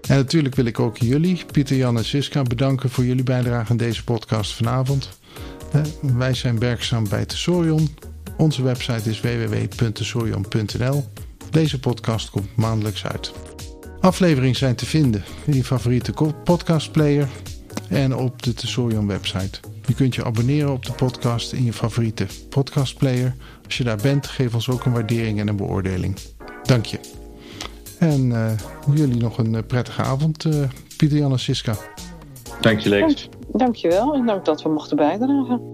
[0.08, 3.76] En natuurlijk wil ik ook jullie, Pieter, Jan en Siska, bedanken voor jullie bijdrage aan
[3.76, 5.20] deze podcast vanavond.
[6.16, 7.88] Wij zijn werkzaam bij Tesorion.
[8.36, 11.04] Onze website is www.tesorion.nl.
[11.50, 13.32] Deze podcast komt maandelijks uit.
[14.00, 16.12] Afleveringen zijn te vinden in je favoriete
[16.44, 17.28] podcastplayer
[17.88, 19.60] en op de Tesorion website.
[19.86, 23.34] Je kunt je abonneren op de podcast in je favoriete podcastplayer.
[23.64, 26.16] Als je daar bent, geef ons ook een waardering en een beoordeling.
[26.62, 27.00] Dank je.
[27.98, 28.50] En uh,
[28.94, 30.62] jullie nog een eh, prettige avond, uh,
[30.96, 31.76] Pieter Jan en Siska.
[32.60, 33.28] Dank je, Lex.
[33.52, 35.70] Dankjewel en dank dat we mochten bijdragen.